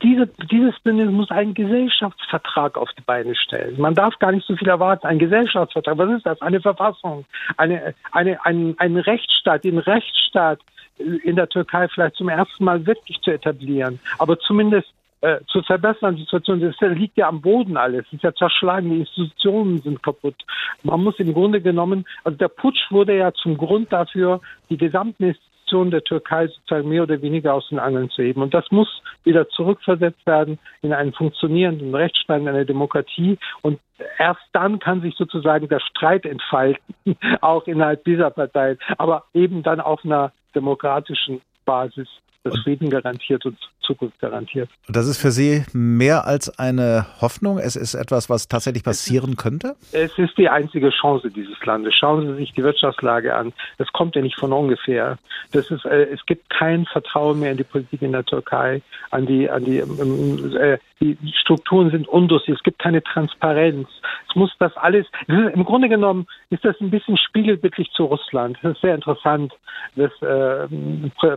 [0.03, 3.81] diese, dieses Bündnis muss einen Gesellschaftsvertrag auf die Beine stellen.
[3.81, 5.07] Man darf gar nicht so viel erwarten.
[5.07, 6.43] Ein Gesellschaftsvertrag, was ist das?
[6.43, 7.25] Eine Verfassung,
[7.57, 10.59] eine, eine, ein, ein Rechtsstaat, den Rechtsstaat
[10.99, 14.89] in der Türkei vielleicht zum ersten Mal wirklich zu etablieren, aber zumindest
[15.21, 16.17] äh, zu verbessern.
[16.17, 18.07] Die Situation das liegt ja am Boden alles.
[18.07, 20.37] Es ist ja zerschlagen, die Institutionen sind kaputt.
[20.83, 24.41] Man muss im Grunde genommen, also der Putsch wurde ja zum Grund dafür,
[24.71, 28.43] die gesamten Institutionen der Türkei sozusagen mehr oder weniger aus den Angeln zu heben.
[28.43, 28.89] Und das muss
[29.25, 33.39] wieder zurückversetzt werden in einen funktionierenden Rechtsstaat, in eine Demokratie.
[33.63, 33.81] Und
[34.19, 36.95] erst dann kann sich sozusagen der Streit entfalten,
[37.41, 42.09] auch innerhalb dieser Partei, aber eben dann auf einer demokratischen Basis
[42.51, 43.57] das Frieden garantiert und
[43.89, 44.69] Zukunft garantiert.
[44.89, 47.59] Das ist für Sie mehr als eine Hoffnung?
[47.59, 49.77] Es ist etwas, was tatsächlich passieren könnte?
[49.93, 51.95] Es ist die einzige Chance dieses Landes.
[51.95, 53.53] Schauen Sie sich die Wirtschaftslage an.
[53.79, 55.19] Das kommt ja nicht von ungefähr.
[55.53, 59.27] Das ist, äh, es gibt kein Vertrauen mehr in die Politik in der Türkei, an
[59.27, 62.59] die, an die, ähm, äh, die Strukturen sind undurchsichtig.
[62.59, 63.89] Es gibt keine Transparenz.
[64.29, 68.59] Es muss das alles, im Grunde genommen ist das ein bisschen spiegelbildlich zu Russland.
[68.63, 69.53] Das ist sehr interessant,
[69.97, 70.69] dass äh,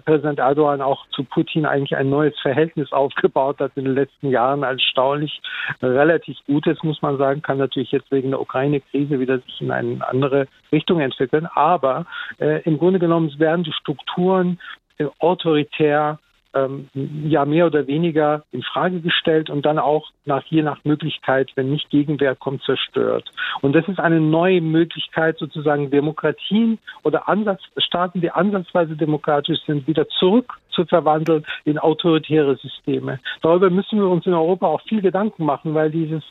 [0.05, 4.63] Präsident Erdogan auch zu Putin eigentlich ein neues Verhältnis aufgebaut hat in den letzten Jahren.
[4.63, 5.41] Erstaunlich
[5.81, 10.07] relativ gutes, muss man sagen, kann natürlich jetzt wegen der Ukraine-Krise wieder sich in eine
[10.07, 11.47] andere Richtung entwickeln.
[11.53, 12.05] Aber
[12.39, 14.59] äh, im Grunde genommen werden die Strukturen
[14.97, 16.19] äh, autoritär
[16.53, 21.51] ähm, ja mehr oder weniger in Frage gestellt und dann auch nach je nach Möglichkeit,
[21.55, 23.31] wenn nicht Gegenwehr kommt, zerstört.
[23.61, 29.87] Und das ist eine neue Möglichkeit, sozusagen Demokratien oder Ansatz, Staaten, die ansatzweise demokratisch sind,
[29.87, 33.19] wieder zurück zu verwandeln in autoritäre Systeme.
[33.41, 36.23] Darüber müssen wir uns in Europa auch viel Gedanken machen, weil dieses,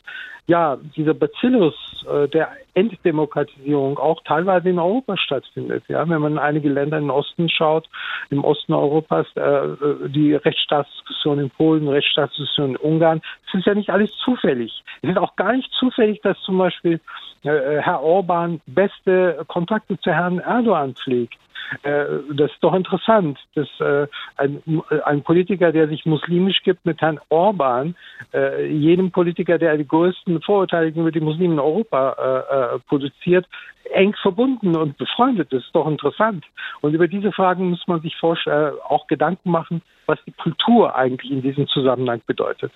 [0.47, 1.75] ja, dieser Bacillus
[2.11, 5.83] äh, der Enddemokratisierung auch teilweise in Europa stattfindet.
[5.87, 7.87] Ja, wenn man in einige Länder im Osten schaut,
[8.29, 13.89] im Osten Europas, äh, die Rechtsstaatsdiskussion in Polen, Rechtsstaatsdiskussion in Ungarn, es ist ja nicht
[13.89, 14.83] alles zufällig.
[15.01, 16.99] Es ist auch gar nicht zufällig, dass zum Beispiel
[17.43, 21.37] äh, Herr Orban beste Kontakte zu Herrn Erdogan pflegt.
[21.83, 24.07] Äh, das ist doch interessant, dass äh,
[24.37, 24.61] ein,
[25.05, 27.95] ein, Politiker, der sich muslimisch gibt, mit Herrn Orban,
[28.33, 33.47] äh, jedem Politiker, der die größten Vorurteile über die Muslime in Europa äh, äh, produziert,
[33.93, 35.51] eng verbunden und befreundet.
[35.51, 36.45] Das ist doch interessant.
[36.81, 41.41] Und über diese Fragen muss man sich auch Gedanken machen, was die Kultur eigentlich in
[41.41, 42.71] diesem Zusammenhang bedeutet.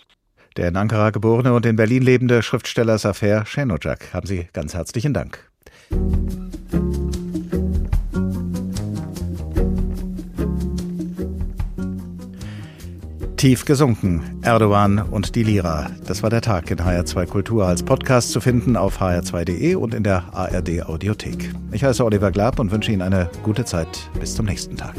[0.57, 5.13] Der in Ankara geborene und in Berlin lebende Schriftsteller Safer Shenojak, haben Sie ganz herzlichen
[5.13, 5.39] Dank.
[13.37, 14.39] Tief gesunken.
[14.43, 15.91] Erdogan und die Lira.
[16.07, 20.03] Das war der Tag in HR2 Kultur als Podcast zu finden auf hr2.de und in
[20.03, 21.51] der ARD Audiothek.
[21.71, 24.09] Ich heiße Oliver Glab und wünsche Ihnen eine gute Zeit.
[24.19, 24.95] Bis zum nächsten Tag.